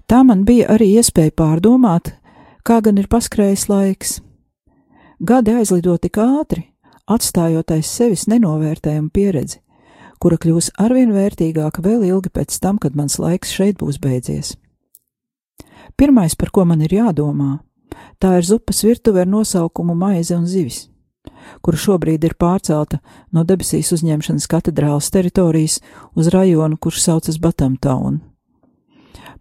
Tā 0.07 0.23
man 0.25 0.43
bija 0.45 0.67
arī 0.67 0.99
iespēja 0.99 1.31
pārdomāt, 1.31 2.13
kā 2.63 2.81
gan 2.83 2.97
ir 2.97 3.07
paskrējis 3.07 3.67
laiks. 3.69 4.21
Gadi 5.23 5.51
aizlido 5.51 5.97
tik 5.97 6.19
ātri, 6.19 6.65
atstājot 7.07 7.71
aiz 7.71 7.88
sevis 7.88 8.27
nenovērtējumu 8.27 9.09
pieredzi, 9.09 9.59
kura 10.19 10.38
kļūs 10.38 10.73
arvien 10.79 11.13
vērtīgāka 11.15 11.81
vēl 11.81 12.03
ilgi 12.03 12.29
pēc 12.29 12.59
tam, 12.59 12.77
kad 12.77 12.95
mans 12.95 13.19
laiks 13.19 13.51
šeit 13.55 13.79
būs 13.79 13.99
beidzies. 14.03 14.55
Pirmais, 15.97 16.36
par 16.36 16.49
ko 16.51 16.65
man 16.65 16.81
ir 16.81 16.95
jādomā, 16.95 17.59
Tā 18.19 18.38
ir 18.39 18.45
zupas 18.47 18.84
virtuve 18.86 19.23
ar 19.23 19.27
nosaukumu 19.27 19.95
Maize 19.95 20.36
un 20.38 20.45
zivis, 20.47 20.88
kura 21.62 21.79
šobrīd 21.79 22.23
ir 22.23 22.36
pārcelta 22.39 22.99
no 23.36 23.43
debesīs 23.47 23.91
uzņemšanas 23.95 24.47
katedrālas 24.51 25.10
teritorijas 25.12 25.79
uz 26.15 26.29
rajonu, 26.34 26.77
kurš 26.77 27.01
saucas 27.03 27.39
Batamtaun. 27.43 28.21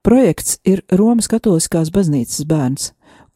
Projekts 0.02 0.58
ir 0.66 0.82
Romas 0.90 1.28
katoliskās 1.30 1.92
baznīcas 1.94 2.42
bērns, 2.50 2.88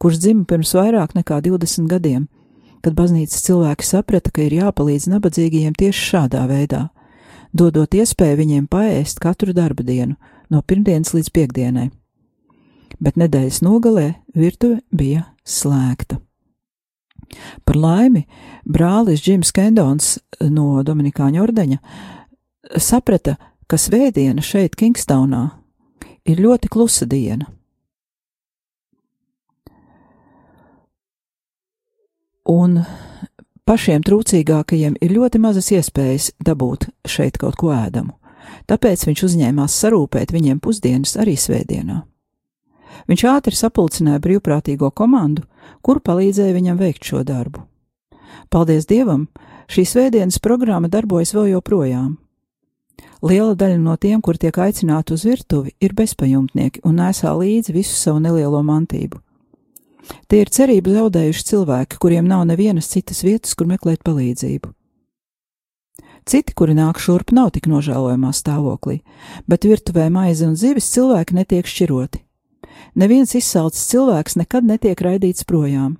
kurš 0.03 0.19
dzima 0.19 0.43
pirms 0.49 0.73
vairāk 0.75 1.15
nekā 1.15 1.39
20 1.45 1.87
gadiem, 1.87 2.25
kad 2.83 2.97
baznīcas 2.97 3.45
cilvēki 3.45 3.87
saprata, 3.87 4.33
ka 4.35 4.43
ir 4.43 4.57
jāpalīdz 4.59 5.07
nabadzīgajiem 5.13 5.77
tieši 5.79 6.09
šādā 6.11 6.43
veidā, 6.49 6.89
dodot 7.55 7.95
iespēju 7.95 8.41
viņiem 8.41 8.67
paēst 8.67 9.23
katru 9.23 9.55
darba 9.55 9.87
dienu, 9.87 10.19
no 10.51 10.59
pirmdienas 10.61 11.15
līdz 11.15 11.31
piekdienai 11.31 11.87
bet 13.03 13.17
nedēļas 13.19 13.61
nogalē 13.65 14.07
virtuve 14.35 14.81
bija 14.91 15.27
slēgta. 15.47 16.19
Par 17.67 17.75
laimi, 17.75 18.23
brālis 18.63 19.21
Džims 19.23 19.51
Kendons 19.55 20.15
no 20.39 20.83
Dominikāņu 20.87 21.43
ordeņa 21.43 21.79
saprata, 22.79 23.35
ka 23.67 23.79
svētdiena 23.79 24.43
šeit, 24.43 24.75
Kingstaunā, 24.79 25.43
ir 26.27 26.41
ļoti 26.43 26.71
klusa 26.71 27.07
diena. 27.09 27.49
Un 32.47 32.79
pašiem 33.67 34.05
trūcīgākajiem 34.07 34.95
ir 35.03 35.11
ļoti 35.11 35.41
mazas 35.43 35.67
iespējas 35.75 36.29
dabūt 36.39 36.87
šeit 37.07 37.39
kaut 37.41 37.57
ko 37.59 37.73
ēdamu, 37.75 38.15
tāpēc 38.71 39.03
viņš 39.09 39.25
uzņēmās 39.27 39.81
sarūpēt 39.83 40.31
viņiem 40.31 40.61
pusdienas 40.63 41.17
arī 41.19 41.35
svētdienā. 41.35 42.05
Viņš 43.07 43.23
ātri 43.29 43.55
sapulcināja 43.55 44.21
brīvprātīgo 44.23 44.89
komandu, 44.91 45.45
kur 45.85 46.01
palīdzēja 46.01 46.55
viņam 46.55 46.79
veikt 46.79 47.05
šo 47.07 47.23
darbu. 47.27 47.63
Paldies 48.49 48.87
Dievam, 48.89 49.27
šī 49.71 49.85
svētdienas 49.87 50.39
programma 50.43 50.89
darbojas 50.91 51.33
vēl 51.35 51.53
joprojām. 51.55 52.15
Liela 53.21 53.55
daļa 53.57 53.77
no 53.81 53.95
tiem, 53.97 54.21
kur 54.21 54.37
tiek 54.37 54.57
aicināti 54.61 55.15
uz 55.15 55.23
virtuvi, 55.25 55.73
ir 55.81 55.93
bezpajumtnieki 55.97 56.83
un 56.85 56.99
nesā 57.01 57.33
līdzi 57.33 57.73
visu 57.73 57.95
savu 57.97 58.21
nelielo 58.21 58.61
mantību. 58.65 59.21
Tie 60.31 60.41
ir 60.43 60.51
cerību 60.53 60.93
zaudējuši 60.95 61.45
cilvēki, 61.49 61.99
kuriem 61.99 62.27
nav 62.29 62.45
nevienas 62.47 62.87
citas 62.91 63.23
vietas, 63.25 63.55
kur 63.57 63.67
meklēt 63.67 64.05
palīdzību. 64.07 64.71
Citi, 66.27 66.53
kuri 66.59 66.75
nāk 66.75 66.99
šurp, 66.99 67.31
nav 67.31 67.53
tik 67.55 67.69
nožēlojamā 67.71 68.33
stāvoklī, 68.35 68.99
bet 69.47 69.67
virtuvē 69.67 70.09
maize 70.11 70.47
un 70.47 70.57
zivis 70.59 70.89
cilvēki 70.91 71.37
netiek 71.39 71.67
šķiroti. 71.67 72.26
Neviens 72.97 73.35
izsalcis 73.37 73.87
cilvēks 73.91 74.37
nekad 74.39 74.65
netiek 74.67 75.01
raidīts 75.01 75.45
projām. 75.47 75.97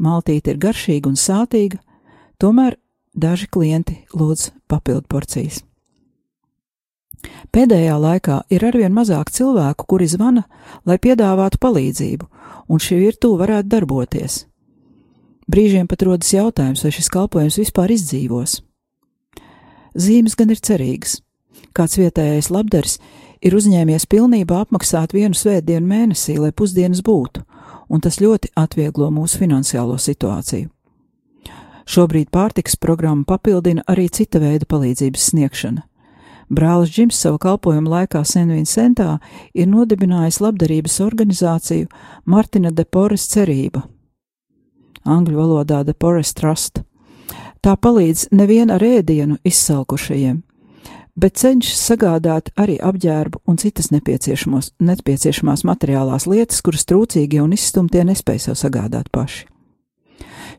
Maltīte 0.00 0.54
ir 0.54 0.60
garšīga 0.62 1.10
un 1.10 1.18
sātīga, 1.18 1.80
tomēr 2.40 2.78
daži 3.14 3.48
klienti 3.50 3.98
lūdz 4.14 4.50
papildu 4.70 5.06
porcijas. 5.10 5.64
Pēdējā 7.52 7.96
laikā 8.00 8.36
ir 8.54 8.64
arvien 8.64 8.94
mazāk 8.96 9.32
cilvēku, 9.34 9.84
kuri 9.84 10.06
zvana, 10.08 10.46
lai 10.88 10.96
piedāvātu 11.02 11.60
palīdzību, 11.60 12.28
un 12.70 12.80
šī 12.80 13.00
virtuve 13.02 13.42
varētu 13.42 13.68
darboties. 13.74 14.44
Brīžiem 15.50 15.88
pat 15.90 16.04
rodas 16.06 16.30
jautājums, 16.32 16.84
vai 16.84 16.92
šis 16.94 17.10
kalpojums 17.10 17.58
vispār 17.58 17.92
izdzīvos. 17.92 18.60
Zīmes 19.98 20.36
gan 20.38 20.54
ir 20.54 20.62
cerīgas. 20.62 21.18
Kāds 21.74 21.98
vietējais 21.98 22.50
labdaris 22.54 23.00
ir 23.42 23.56
uzņēmies 23.56 24.06
pilnībā 24.10 24.60
apmaksāt 24.64 25.14
vienu 25.16 25.36
svētdienu 25.36 25.86
mēnesī, 25.86 26.36
lai 26.38 26.52
pusdienas 26.52 27.02
būtu, 27.06 27.42
un 27.88 28.00
tas 28.00 28.20
ļoti 28.20 28.52
atvieglo 28.56 29.10
mūsu 29.14 29.40
finansiālo 29.42 29.96
situāciju. 29.98 30.68
Šobrīd 31.90 32.28
pārtiks 32.30 32.76
programmu 32.78 33.24
papildina 33.26 33.82
arī 33.90 34.08
cita 34.12 34.38
veida 34.38 34.66
palīdzības 34.68 35.30
sniegšana. 35.32 35.82
Brālis 36.50 36.90
Džims 36.90 37.18
savu 37.18 37.38
kalpojumu 37.38 37.90
laikā 37.90 38.24
Senvincentā 38.26 39.20
ir 39.54 39.68
nodibinājis 39.70 40.40
labdarības 40.42 40.98
organizāciju 41.04 41.88
Martina 42.26 42.70
de 42.74 42.84
Pores 42.84 43.28
cerība. 43.30 43.84
Angļu 45.06 45.38
valodā 45.38 45.84
de 45.86 45.94
Pores 45.94 46.34
Trust. 46.34 46.82
Tā 47.62 47.76
palīdz 47.76 48.28
nevien 48.34 48.70
ar 48.74 48.82
ēdienu 48.82 49.38
izsalkušajiem, 49.46 50.40
bet 51.20 51.36
cenšas 51.36 51.80
sagādāt 51.90 52.50
arī 52.56 52.78
apģērbu 52.80 53.42
un 53.48 53.58
citas 53.60 53.90
nepieciešamās 53.92 55.64
materiālās 55.68 56.26
lietas, 56.30 56.62
kuras 56.64 56.86
trūcīgie 56.88 57.42
un 57.44 57.52
izstumtie 57.56 58.04
nespēj 58.08 58.46
sev 58.46 58.58
sagādāt 58.60 59.10
paši. 59.12 59.46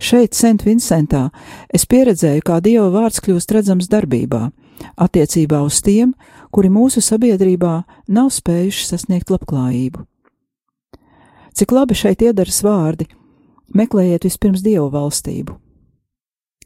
Šeit, 0.01 0.33
Sent 0.33 0.63
Vincentā, 0.65 1.29
es 1.69 1.85
pieredzēju, 1.85 2.41
kā 2.45 2.57
Dieva 2.63 2.89
vārds 2.93 3.21
kļūst 3.21 3.53
redzams 3.53 3.89
darbībā, 3.91 4.47
attiecībā 4.97 5.61
uz 5.61 5.81
tiem, 5.85 6.15
kuri 6.49 6.71
mūsu 6.73 7.03
sabiedrībā 7.05 7.73
nav 8.09 8.31
spējuši 8.33 8.87
sasniegt 8.87 9.33
labklājību. 9.33 10.05
Cik 11.53 11.73
labi 11.75 11.97
šeit 11.97 12.23
iedaras 12.25 12.63
vārdi: 12.65 13.09
meklējiet 13.77 14.25
vispirms 14.25 14.63
dievu 14.65 14.89
valstību. 14.93 15.57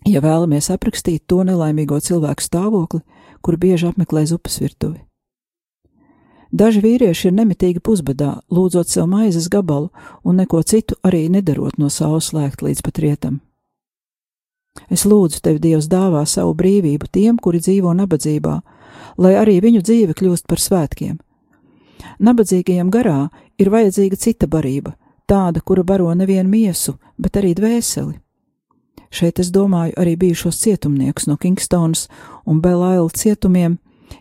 Ja 0.05 0.21
vēlamies 0.21 0.69
aprakstīt 0.69 1.23
to 1.25 1.41
nelaimīgo 1.47 1.97
cilvēku 1.97 2.43
stāvokli, 2.45 3.01
kur 3.41 3.57
bieži 3.57 3.89
apmeklē 3.89 4.25
upes 4.35 4.59
virtuvi. 4.61 5.01
Daži 6.55 6.79
vīrieši 6.83 7.27
ir 7.27 7.33
nemitīgi 7.35 7.81
pusbadā, 7.83 8.39
lūdzot 8.53 8.87
sev 8.87 9.09
maizes 9.11 9.49
gabalu 9.51 9.89
un 10.23 10.37
neko 10.39 10.61
citu 10.63 10.95
arī 11.03 11.25
nedarot 11.29 11.79
no 11.81 11.89
saules 11.89 12.29
slēgt 12.29 12.61
līdz 12.63 12.83
pat 12.85 13.01
rietam. 13.01 13.41
Es 14.91 15.05
lūdzu 15.07 15.41
tevi, 15.41 15.59
Dievs, 15.63 15.87
dāvā 15.91 16.21
savu 16.27 16.53
brīvību 16.55 17.09
tiem, 17.11 17.39
kuri 17.41 17.59
dzīvo 17.63 17.93
nabadzībā, 17.95 18.55
lai 19.17 19.33
arī 19.39 19.57
viņu 19.63 19.81
dzīve 19.81 20.15
kļūst 20.15 20.45
par 20.47 20.61
svētkiem. 20.61 21.17
Nabadzīgajiem 22.19 22.91
garā 22.93 23.29
ir 23.59 23.71
vajadzīga 23.73 24.19
cita 24.19 24.47
barība, 24.47 24.93
tāda, 25.25 25.63
kura 25.65 25.83
baro 25.83 26.13
nevienu 26.13 26.49
miesu, 26.51 26.95
bet 27.17 27.39
arī 27.41 27.55
dvēseli. 27.57 28.19
Šeit 29.15 29.39
es 29.39 29.51
domāju 29.55 29.95
arī 30.01 30.17
bijušos 30.19 30.57
cietumniekus 30.59 31.29
no 31.29 31.37
Kingstonas 31.39 32.09
un 32.43 32.59
Belaila 32.59 33.07
cietumiem, 33.15 33.77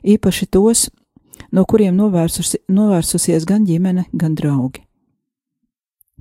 īpaši 0.07 0.47
tos, 0.55 0.87
no 1.51 1.65
kuriem 1.67 1.97
novērsusi, 1.99 2.63
novērsusies 2.71 3.47
gan 3.49 3.67
ģimene, 3.67 4.07
gan 4.15 4.37
draugi. 4.39 4.85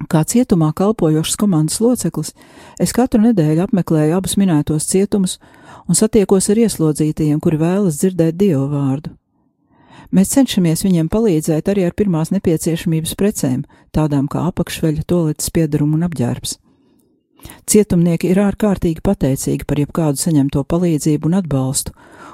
Kā 0.10 0.24
cietumā 0.26 0.72
kalpojošs 0.74 1.38
komandas 1.38 1.78
loceklis, 1.84 2.34
es 2.82 2.96
katru 2.98 3.22
nedēļu 3.28 3.62
apmeklēju 3.68 4.18
abus 4.18 4.34
minētos 4.42 4.90
cietumus 4.90 5.38
un 5.86 6.00
satiekos 6.00 6.50
ar 6.50 6.64
ieslodzītajiem, 6.66 7.38
kuri 7.40 7.62
vēlas 7.62 8.02
dzirdēt 8.02 8.40
dievu 8.42 8.66
vārdu. 8.74 9.14
Mēs 10.14 10.34
cenšamies 10.34 10.82
viņiem 10.86 11.14
palīdzēt 11.14 11.70
arī 11.70 11.86
ar 11.86 11.94
pirmās 11.98 12.34
nepieciešamības 12.34 13.14
precēm, 13.22 13.64
tādām 13.94 14.26
kā 14.30 14.48
apakšveļa, 14.50 15.06
toaletes 15.10 15.54
piedarumu 15.54 15.98
un 15.98 16.10
apģērbs. 16.10 16.58
Cietumnieki 17.70 18.30
ir 18.32 18.42
ārkārtīgi 18.44 19.04
pateicīgi 19.04 19.68
par 19.68 19.82
jebkādu 19.82 20.20
saņemto 20.22 20.64
palīdzību 20.64 21.30
un 21.30 21.38
atbalstu, 21.40 21.94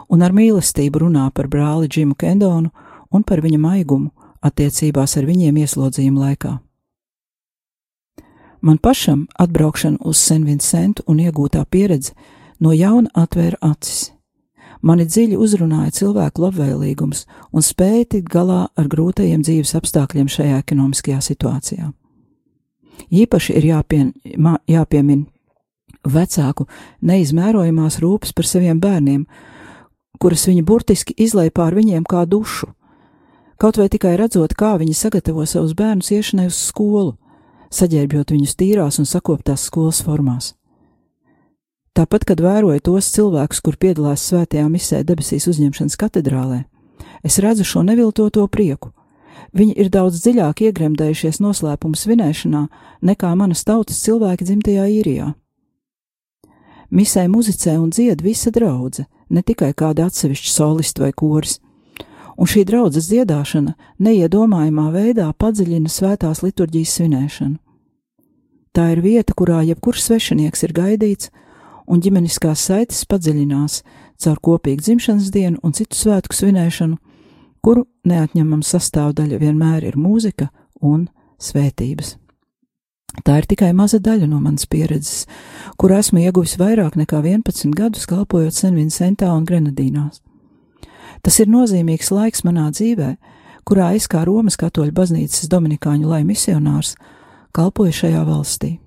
un 0.10 0.24
ar 0.26 0.34
mīlestību 0.36 1.04
runā 1.06 1.30
par 1.34 1.50
brāli 1.52 1.90
Džimu 1.90 2.18
Kendonu 2.20 2.72
un 3.12 3.24
par 3.24 3.42
viņa 3.46 3.60
maigumu 3.62 4.12
attiecībās 4.46 5.18
ar 5.18 5.28
viņiem 5.30 5.62
ieslodzījuma 5.64 6.28
laikā. 6.28 6.58
Man 8.62 8.78
pašam 8.78 9.28
atbraukšana 9.40 10.02
uz 10.04 10.20
Senvincentu 10.20 11.06
un 11.08 11.22
iegūtā 11.24 11.64
pieredze 11.72 12.16
no 12.60 12.74
jauna 12.76 13.08
atvēra 13.16 13.60
acis. 13.64 14.10
Mani 14.82 15.06
dziļi 15.08 15.36
uzrunāja 15.40 15.92
cilvēku 15.96 16.44
labvēlīgums 16.46 17.26
un 17.52 17.64
spēja 17.64 18.06
tikt 18.16 18.30
galā 18.32 18.68
ar 18.76 18.92
grūtajiem 18.92 19.44
dzīves 19.44 19.76
apstākļiem 19.80 20.32
šajā 20.32 20.60
ekonomiskajā 20.64 21.20
situācijā. 21.24 21.90
Īpaši 23.08 23.56
ir 23.58 23.70
jāpien, 23.72 24.12
jāpiemin 24.68 25.26
vecāku 26.04 26.68
neizmērojamās 27.02 28.00
rūpes 28.04 28.36
par 28.36 28.48
saviem 28.48 28.80
bērniem, 28.80 29.26
kuras 30.20 30.46
viņi 30.48 30.66
burtiski 30.68 31.16
izlaiž 31.18 31.54
pār 31.56 31.76
viņiem 31.76 32.04
kā 32.04 32.26
dušu. 32.28 32.74
Kaut 33.60 33.78
vai 33.78 33.90
tikai 33.92 34.16
redzot, 34.20 34.54
kā 34.56 34.78
viņi 34.80 34.96
sagatavo 34.96 35.44
savus 35.48 35.74
bērnus 35.76 36.12
iešanai 36.16 36.48
uz 36.48 36.60
skolu, 36.70 37.18
saģērbjot 37.76 38.32
viņus 38.32 38.56
tīrās 38.56 39.00
un 39.02 39.08
sakoptās 39.10 39.66
skolas 39.68 40.00
formās. 40.04 40.54
Tāpat, 41.98 42.24
kad 42.24 42.40
vēroju 42.40 42.80
tos 42.86 43.10
cilvēkus, 43.12 43.60
kur 43.60 43.76
piedalās 43.76 44.24
svētajā 44.30 44.70
misē 44.72 45.02
debesīs 45.04 45.50
uzņemšanas 45.52 46.00
katedrālē, 46.00 46.62
es 47.28 47.40
redzu 47.44 47.66
šo 47.68 47.84
neviltoto 47.84 48.46
prieku. 48.48 48.94
Viņi 49.54 49.76
ir 49.82 49.90
daudz 49.94 50.22
dziļāk 50.24 50.66
iegremdējušies 50.70 51.40
noslēpumu 51.44 51.98
svinēšanā 51.98 52.66
nekā 53.02 53.32
manas 53.36 53.64
tautas 53.66 54.02
cilvēki 54.06 54.46
dzimtajā 54.46 54.90
īrijā. 55.00 55.32
Misē 56.90 57.28
muzicē 57.30 57.78
un 57.78 57.90
dzied 57.94 58.22
visa 58.26 58.52
draudze, 58.52 59.06
ne 59.30 59.42
tikai 59.46 59.74
kāda 59.78 60.10
atsevišķa 60.10 60.54
solisti 60.54 61.06
vai 61.06 61.12
koris 61.14 61.60
un 62.40 62.48
šī 62.48 62.64
draudzes 62.68 63.10
dziedāšana 63.12 63.76
neiedomājamā 64.00 64.88
veidā 64.94 65.28
padziļina 65.44 65.92
svētās 65.92 66.40
liturģijas 66.46 66.96
svinēšanu. 66.96 67.58
Tā 68.72 68.86
ir 68.94 69.02
vieta, 69.04 69.36
kurā 69.36 69.60
jebkurš 69.68 70.06
svešinieks 70.06 70.64
ir 70.64 70.74
gaidīts, 70.78 71.32
un 71.90 72.00
ģimeniskās 72.06 72.64
saites 72.70 73.04
padziļinās 73.10 73.82
caur 74.24 74.40
kopīgu 74.46 74.86
dzimšanas 74.86 75.32
dienu 75.34 75.60
un 75.66 75.76
citu 75.76 75.98
svētku 75.98 76.38
svinēšanu, 76.38 76.96
kuru 77.62 77.86
neatņemama 78.08 78.66
sastāvdaļa 78.66 79.40
vienmēr 79.42 79.86
ir 79.90 80.00
mūzika 80.00 80.50
un 80.82 81.08
svētības. 81.42 82.16
Tā 83.26 83.40
ir 83.42 83.48
tikai 83.50 83.72
maza 83.74 83.98
daļa 84.00 84.28
no 84.30 84.40
manas 84.40 84.68
pieredzes, 84.70 85.26
kur 85.78 85.92
esmu 85.96 86.22
ieguvis 86.22 86.60
vairāk 86.62 86.96
nekā 87.00 87.22
11 87.26 87.74
gadus 87.76 88.06
kalpojot 88.08 88.54
Senvincentā 88.54 89.32
un 89.34 89.48
Grenadīnās. 89.50 90.22
Tas 91.26 91.40
ir 91.42 91.50
nozīmīgs 91.52 92.14
laiks 92.16 92.46
manā 92.48 92.70
dzīvē, 92.72 93.16
kurā 93.68 93.92
es 93.98 94.08
kā 94.08 94.22
Romas 94.28 94.56
katoļu 94.62 94.94
baznīcas 94.96 95.50
dominikāņu 95.52 96.08
lai 96.08 96.22
misionārs 96.24 96.94
kalpoju 97.56 97.96
šajā 98.04 98.22
valstī. 98.28 98.78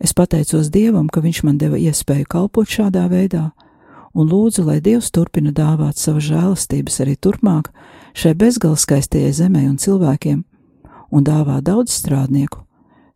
Es 0.00 0.12
pateicos 0.16 0.68
Dievam, 0.72 1.08
ka 1.08 1.22
Viņš 1.24 1.42
man 1.46 1.58
deva 1.58 1.78
iespēju 1.78 2.26
kalpot 2.28 2.68
šādā 2.68 3.06
veidā, 3.12 3.50
un 4.16 4.30
lūdzu, 4.30 4.64
lai 4.64 4.80
Dievs 4.80 5.10
turpina 5.12 5.52
dāvāt 5.52 6.00
savu 6.00 6.22
žēlastības 6.24 7.00
arī 7.04 7.16
turpmāk 7.20 7.70
šai 8.16 8.32
bezgalīgi 8.40 8.82
skaistajai 8.82 9.32
zemē 9.36 9.66
un 9.68 9.76
cilvēkiem, 9.80 10.44
un 11.12 11.26
dāvā 11.26 11.60
daudz 11.64 11.92
strādnieku 12.00 12.64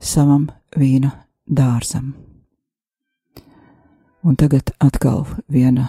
savam 0.01 0.51
vīna 0.76 1.14
dārzam. 1.48 2.12
Un 4.20 4.36
tagad 4.36 4.74
atkal 4.84 5.24
viena 5.48 5.88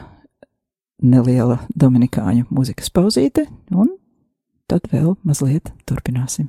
neliela 1.03 1.59
dominikāņu 1.75 2.47
mūzikas 2.47 2.93
pauzīte, 2.95 3.49
un 3.75 3.91
tad 4.71 4.87
vēl 4.93 5.17
mazliet 5.27 5.73
turpināsim. 5.89 6.47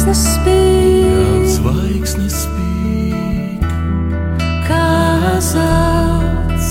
Zvaigznes 0.00 0.20
spīd, 0.32 1.44
Zvaigznes 1.50 2.36
spīd, 2.46 3.64
kā 4.64 5.36
zelts, 5.44 6.70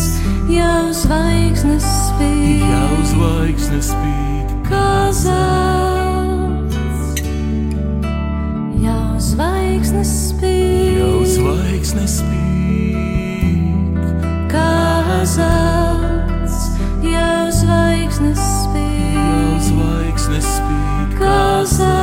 jau 0.50 0.90
zvaigznes 0.98 1.86
spīd, 2.08 2.64
jau 2.66 2.96
zvaigznes 3.12 3.92
spīd, 3.92 4.56
kā 4.66 5.14
zelts, 5.14 6.42
jau 8.82 9.22
zvaigznes 9.22 10.16
spīd, 10.32 10.98
jau 10.98 11.22
zvaigznes 11.36 12.18
spīd, 12.24 14.02
kā 14.50 14.74
zelts, 15.38 16.58
jau 17.06 17.46
zvaigznes 17.62 18.42
spīd, 18.66 19.22
jau 19.22 19.54
zvaigznes 19.70 20.54
spīd, 20.58 21.18
kā 21.22 21.40
zelts. 21.78 21.99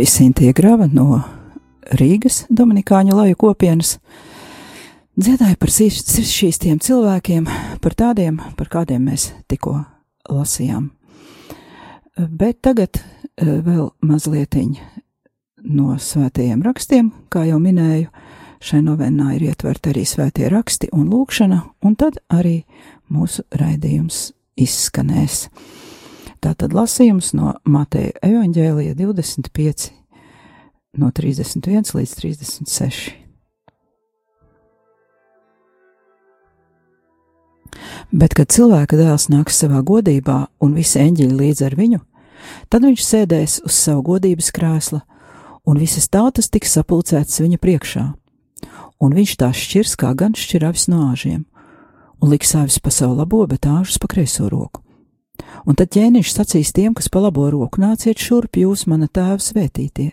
Bija 0.00 0.08
Sintīna 0.08 0.54
Grava 0.56 0.86
no 0.88 1.18
Rīgas 1.98 2.46
Dominikāņu 2.48 3.16
laju 3.18 3.36
kopienas. 3.36 3.98
Dziedāja 5.20 5.58
par 5.60 5.72
šīs, 5.74 6.60
tiem 6.62 6.78
cilvēkiem, 6.80 7.48
par 7.84 7.96
tādiem, 7.98 8.38
par 8.56 8.70
kādiem 8.72 9.10
mēs 9.10 9.26
tikko 9.50 9.74
lasījām. 10.30 10.86
Bet 12.16 12.62
tagad 12.64 12.96
eh, 12.96 13.58
vēl 13.60 13.90
mazliet 14.00 14.56
no 15.68 15.98
svētajiem 16.00 16.64
rakstiem, 16.64 17.12
kā 17.28 17.44
jau 17.50 17.60
minēju, 17.60 18.08
šai 18.64 18.80
novēnā 18.86 19.34
ir 19.36 19.50
ietverti 19.50 19.92
arī 19.92 20.06
svētie 20.08 20.48
raksti 20.48 20.94
un 20.96 21.10
lūkšana, 21.12 21.60
un 21.84 21.96
tad 22.00 22.22
arī 22.32 22.62
mūsu 23.12 23.44
raidījums 23.52 24.30
izskanēs. 24.56 25.50
Tātad 26.40 26.72
lasījums 26.72 27.34
no 27.36 27.52
Mateja 27.68 28.14
evaņģēlija 28.24 28.94
25, 28.96 29.90
no 30.96 31.10
31 31.12 31.92
līdz 31.98 32.14
36. 32.16 33.10
Bet, 38.10 38.32
kad 38.34 38.48
cilvēka 38.50 38.96
dēls 38.98 39.28
nāks 39.30 39.60
savā 39.60 39.84
godībā 39.86 40.38
un 40.64 40.72
visi 40.74 40.98
eņģeļi 41.04 41.36
līdz 41.42 41.62
ar 41.68 41.76
viņu, 41.78 42.00
tad 42.72 42.88
viņš 42.88 43.04
sēdēs 43.04 43.60
uz 43.68 43.76
savu 43.76 44.08
godības 44.08 44.50
krēsla, 44.56 45.04
un 45.68 45.78
visas 45.78 46.08
tautas 46.08 46.48
tiks 46.48 46.72
sapulcētas 46.74 47.44
viņa 47.44 47.60
priekšā, 47.60 48.10
un 48.98 49.14
viņš 49.14 49.36
tās 49.44 49.60
šķirs 49.60 49.98
kā 50.00 50.16
gan 50.16 50.32
šķir 50.32 50.70
avis 50.72 50.88
no 50.88 51.04
āžiem, 51.12 51.44
un 52.18 52.32
liks 52.32 52.56
avis 52.56 52.80
pa 52.80 52.90
savu 52.90 53.20
labo, 53.20 53.44
bet 53.46 53.68
āžus 53.68 54.00
pa 54.00 54.08
kreiso 54.08 54.48
roku. 54.48 54.82
Un 55.68 55.76
tad 55.76 55.90
ķēniņš 55.94 56.32
sacīs 56.34 56.72
tiem, 56.76 56.94
kas 56.96 57.10
pa 57.12 57.20
labo 57.24 57.46
roku 57.52 57.80
nāciet 57.82 58.20
šurp, 58.20 58.56
jūs, 58.60 58.86
mana 58.90 59.08
tēva 59.08 59.38
svētītie, 59.42 60.10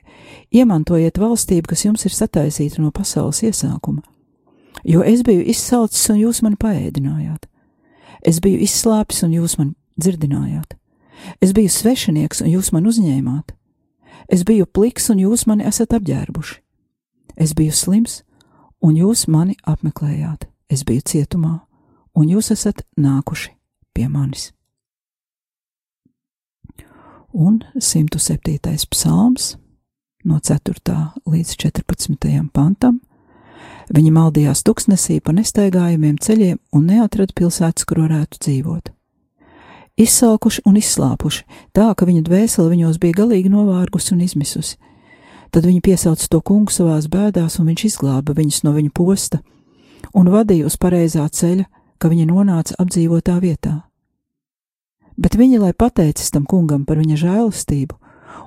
iemantojiet 0.52 1.20
valstību, 1.22 1.70
kas 1.72 1.86
jums 1.86 2.06
ir 2.08 2.16
sataisīta 2.16 2.82
no 2.84 2.92
pasaules 2.92 3.44
iesākuma. 3.48 4.04
Jo 4.88 5.04
es 5.04 5.24
biju 5.26 5.46
izsalcis, 5.50 6.06
un 6.14 6.22
jūs 6.22 6.44
mani 6.46 6.60
paēdinājāt. 6.60 7.48
Es 8.22 8.42
biju 8.44 8.60
izslāpis, 8.66 9.24
un 9.26 9.34
jūs 9.36 9.58
man 9.60 9.74
dzirdinājāt. 10.00 10.76
Es 11.42 11.54
biju 11.56 11.72
svešinieks, 11.74 12.44
un 12.44 12.52
jūs 12.54 12.72
man 12.76 12.88
uzņēmāt. 12.90 13.54
Es 14.28 14.44
biju 14.48 14.68
pliks, 14.68 15.10
un 15.10 15.22
jūs 15.24 15.48
mani 15.48 15.66
esat 15.68 15.96
apģērbuši. 15.98 16.60
Es 17.38 17.54
biju 17.58 17.74
slims, 17.74 18.22
un 18.82 18.98
jūs 18.98 19.28
mani 19.32 19.56
apmeklējāt. 19.64 20.48
Es 20.70 20.84
biju 20.84 21.06
cietumā, 21.08 21.56
un 22.18 22.30
jūs 22.30 22.52
esat 22.52 22.84
nākuši 23.00 23.54
pie 23.96 24.08
manis. 24.12 24.52
Un 27.40 27.60
107. 27.80 28.58
psalms 28.90 29.58
no 30.24 30.40
4. 30.40 30.74
līdz 31.30 31.52
14. 31.56 32.50
pantam. 32.50 32.96
Viņi 33.94 34.10
maldījās 34.10 34.64
tuksnesī 34.66 35.20
pa 35.22 35.36
nestaigājumiem 35.38 36.16
ceļiem 36.18 36.58
un 36.74 36.88
neatrada 36.90 37.36
pilsētas, 37.38 37.86
kur 37.86 38.02
varētu 38.08 38.42
dzīvot. 38.42 38.90
Izsalkuši 40.02 40.64
un 40.66 40.80
izslāpuši, 40.82 41.46
tā 41.78 41.92
ka 41.94 42.08
viņa 42.10 42.24
dvēsele 42.26 42.74
viņos 42.74 42.98
bija 43.06 43.20
galīgi 43.22 43.54
novārgusi 43.54 44.16
un 44.16 44.26
izmisusi. 44.26 44.80
Tad 45.54 45.70
viņi 45.70 45.86
piesauca 45.86 46.26
to 46.34 46.42
kungu 46.42 46.74
savās 46.74 47.06
bēdās, 47.06 47.60
un 47.62 47.70
viņš 47.70 47.86
izglāba 47.86 48.34
viņus 48.34 48.64
no 48.66 48.74
viņa 48.74 48.96
posta 48.98 49.44
un 50.18 50.34
vadīja 50.34 50.66
uz 50.66 50.80
pareizā 50.82 51.30
ceļa, 51.30 51.70
ka 52.02 52.10
viņi 52.10 52.32
nonāca 52.34 52.82
apdzīvotā 52.82 53.38
vietā. 53.46 53.84
Bet 55.18 55.36
viņi, 55.38 55.58
lai 55.62 55.74
pateicis 55.74 56.30
tam 56.34 56.46
kungam 56.46 56.86
par 56.86 57.00
viņa 57.02 57.18
žēlastību 57.18 57.98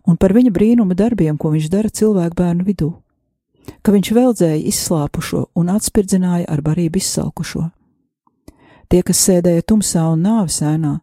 un 0.07 0.17
par 0.17 0.35
viņa 0.35 0.53
brīnuma 0.55 0.95
darbiem, 0.95 1.37
ko 1.37 1.51
viņš 1.55 1.69
dara 1.71 1.91
cilvēku 1.91 2.39
bērnu 2.39 2.67
vidū, 2.67 2.93
ka 3.83 3.93
viņš 3.93 4.11
veldzēja 4.17 4.63
izslāpušo 4.71 5.49
un 5.59 5.71
atspirdzināja 5.75 6.47
ar 6.49 6.63
barību 6.63 7.01
izsalkušo. 7.01 7.69
Tie, 8.91 9.03
kas 9.07 9.23
sēdēja 9.23 9.67
tumsā 9.67 10.07
un 10.11 10.23
nāves 10.27 10.61
ēnā, 10.67 10.99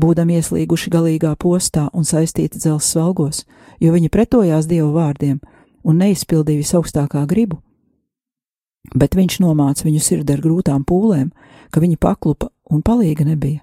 būdami 0.00 0.38
ieslīguši 0.38 0.90
galīgā 0.90 1.34
postā 1.38 1.88
un 1.94 2.06
saistīti 2.06 2.58
dzelzs 2.58 2.94
valgos, 2.98 3.44
jo 3.82 3.92
viņi 3.94 4.10
pretojās 4.10 4.66
Dieva 4.70 4.90
vārdiem 4.94 5.40
un 5.84 6.00
neizpildīja 6.02 6.62
visaugstākā 6.62 7.24
gribu, 7.30 7.60
bet 8.94 9.14
viņš 9.18 9.40
nomāca 9.44 9.86
viņu 9.86 10.02
sirdi 10.02 10.34
ar 10.34 10.42
grūtām 10.44 10.86
pūlēm, 10.86 11.30
ka 11.70 11.82
viņi 11.82 12.00
paklupa 12.00 12.50
un 12.70 12.82
palīga 12.82 13.26
nebija. 13.26 13.62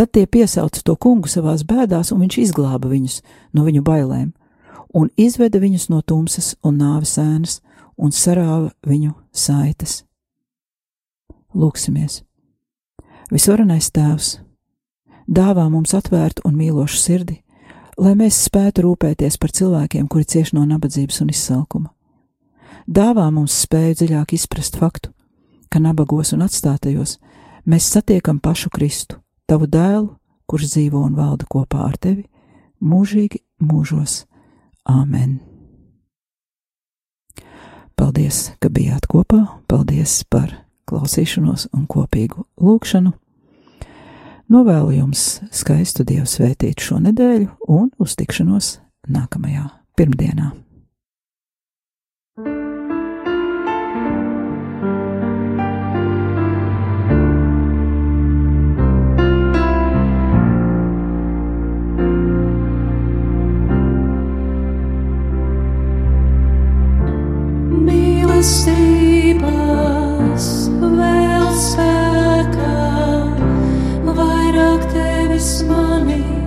Tad 0.00 0.14
tie 0.16 0.24
piesauca 0.24 0.80
to 0.80 0.94
kungu 0.96 1.28
savās 1.28 1.60
bēdās, 1.68 2.08
un 2.14 2.22
viņš 2.24 2.38
izglāba 2.40 2.88
viņus 2.88 3.18
no 3.52 3.66
viņu 3.66 3.82
bailēm, 3.84 4.30
un 4.96 5.10
izveda 5.20 5.60
viņus 5.60 5.90
no 5.92 6.00
tumsas 6.00 6.54
un 6.64 6.80
nāves 6.80 7.18
ēnas, 7.20 7.58
un 8.00 8.08
sarāva 8.08 8.70
viņu 8.80 9.12
saites. 9.28 10.06
Lūksimies! 11.52 12.22
Visvarenais 13.28 13.92
Tēvs, 13.92 14.32
dāvā 15.28 15.68
mums 15.68 15.92
atvērtu 15.92 16.48
un 16.48 16.56
mīlošu 16.56 16.96
sirdi, 16.96 17.42
lai 18.00 18.16
mēs 18.16 18.40
spētu 18.48 18.88
rūpēties 18.88 19.36
par 19.36 19.52
cilvēkiem, 19.52 20.08
kuri 20.08 20.24
cieš 20.24 20.56
no 20.56 20.64
nabadzības 20.64 21.20
un 21.20 21.36
izsalkuma. 21.36 21.92
Dāvā 22.88 23.28
mums 23.28 23.66
spēju 23.68 24.00
dziļāk 24.00 24.32
izprast 24.32 24.80
faktu, 24.80 25.12
ka 25.68 25.76
nabagos 25.76 26.32
un 26.32 26.48
atstātajos 26.48 27.18
mēs 27.68 27.92
satiekam 27.92 28.40
pašu 28.40 28.72
Kristu, 28.72 29.19
tavu 29.50 29.66
dēlu, 29.66 30.14
kurš 30.46 30.68
dzīvo 30.74 31.02
un 31.08 31.16
valda 31.18 31.46
kopā 31.50 31.82
ar 31.88 31.96
tevi, 31.98 32.24
mūžīgi 32.78 33.42
mūžos. 33.66 34.24
Āmen! 34.86 35.40
Paldies, 37.98 38.54
ka 38.62 38.70
bijāt 38.72 39.10
kopā, 39.10 39.42
paldies 39.68 40.22
par 40.30 40.54
klausīšanos 40.88 41.68
un 41.76 41.84
kopīgu 41.90 42.46
lūgšanu. 42.62 43.12
Novēlu 44.50 44.96
jums 44.96 45.26
skaistu 45.54 46.06
Dievu 46.06 46.26
svētītu 46.30 46.86
šo 46.86 47.02
nedēļu 47.04 47.50
un 47.70 47.92
uz 48.02 48.16
tikšanos 48.18 48.78
nākamajā 49.10 49.68
pirmdienā. 49.98 50.54
mīlestības 68.40 70.46
vēl 70.80 71.52
sēkā, 71.60 72.80
vairāk 74.16 74.88
tevis 74.96 75.52
manīt. 75.68 76.39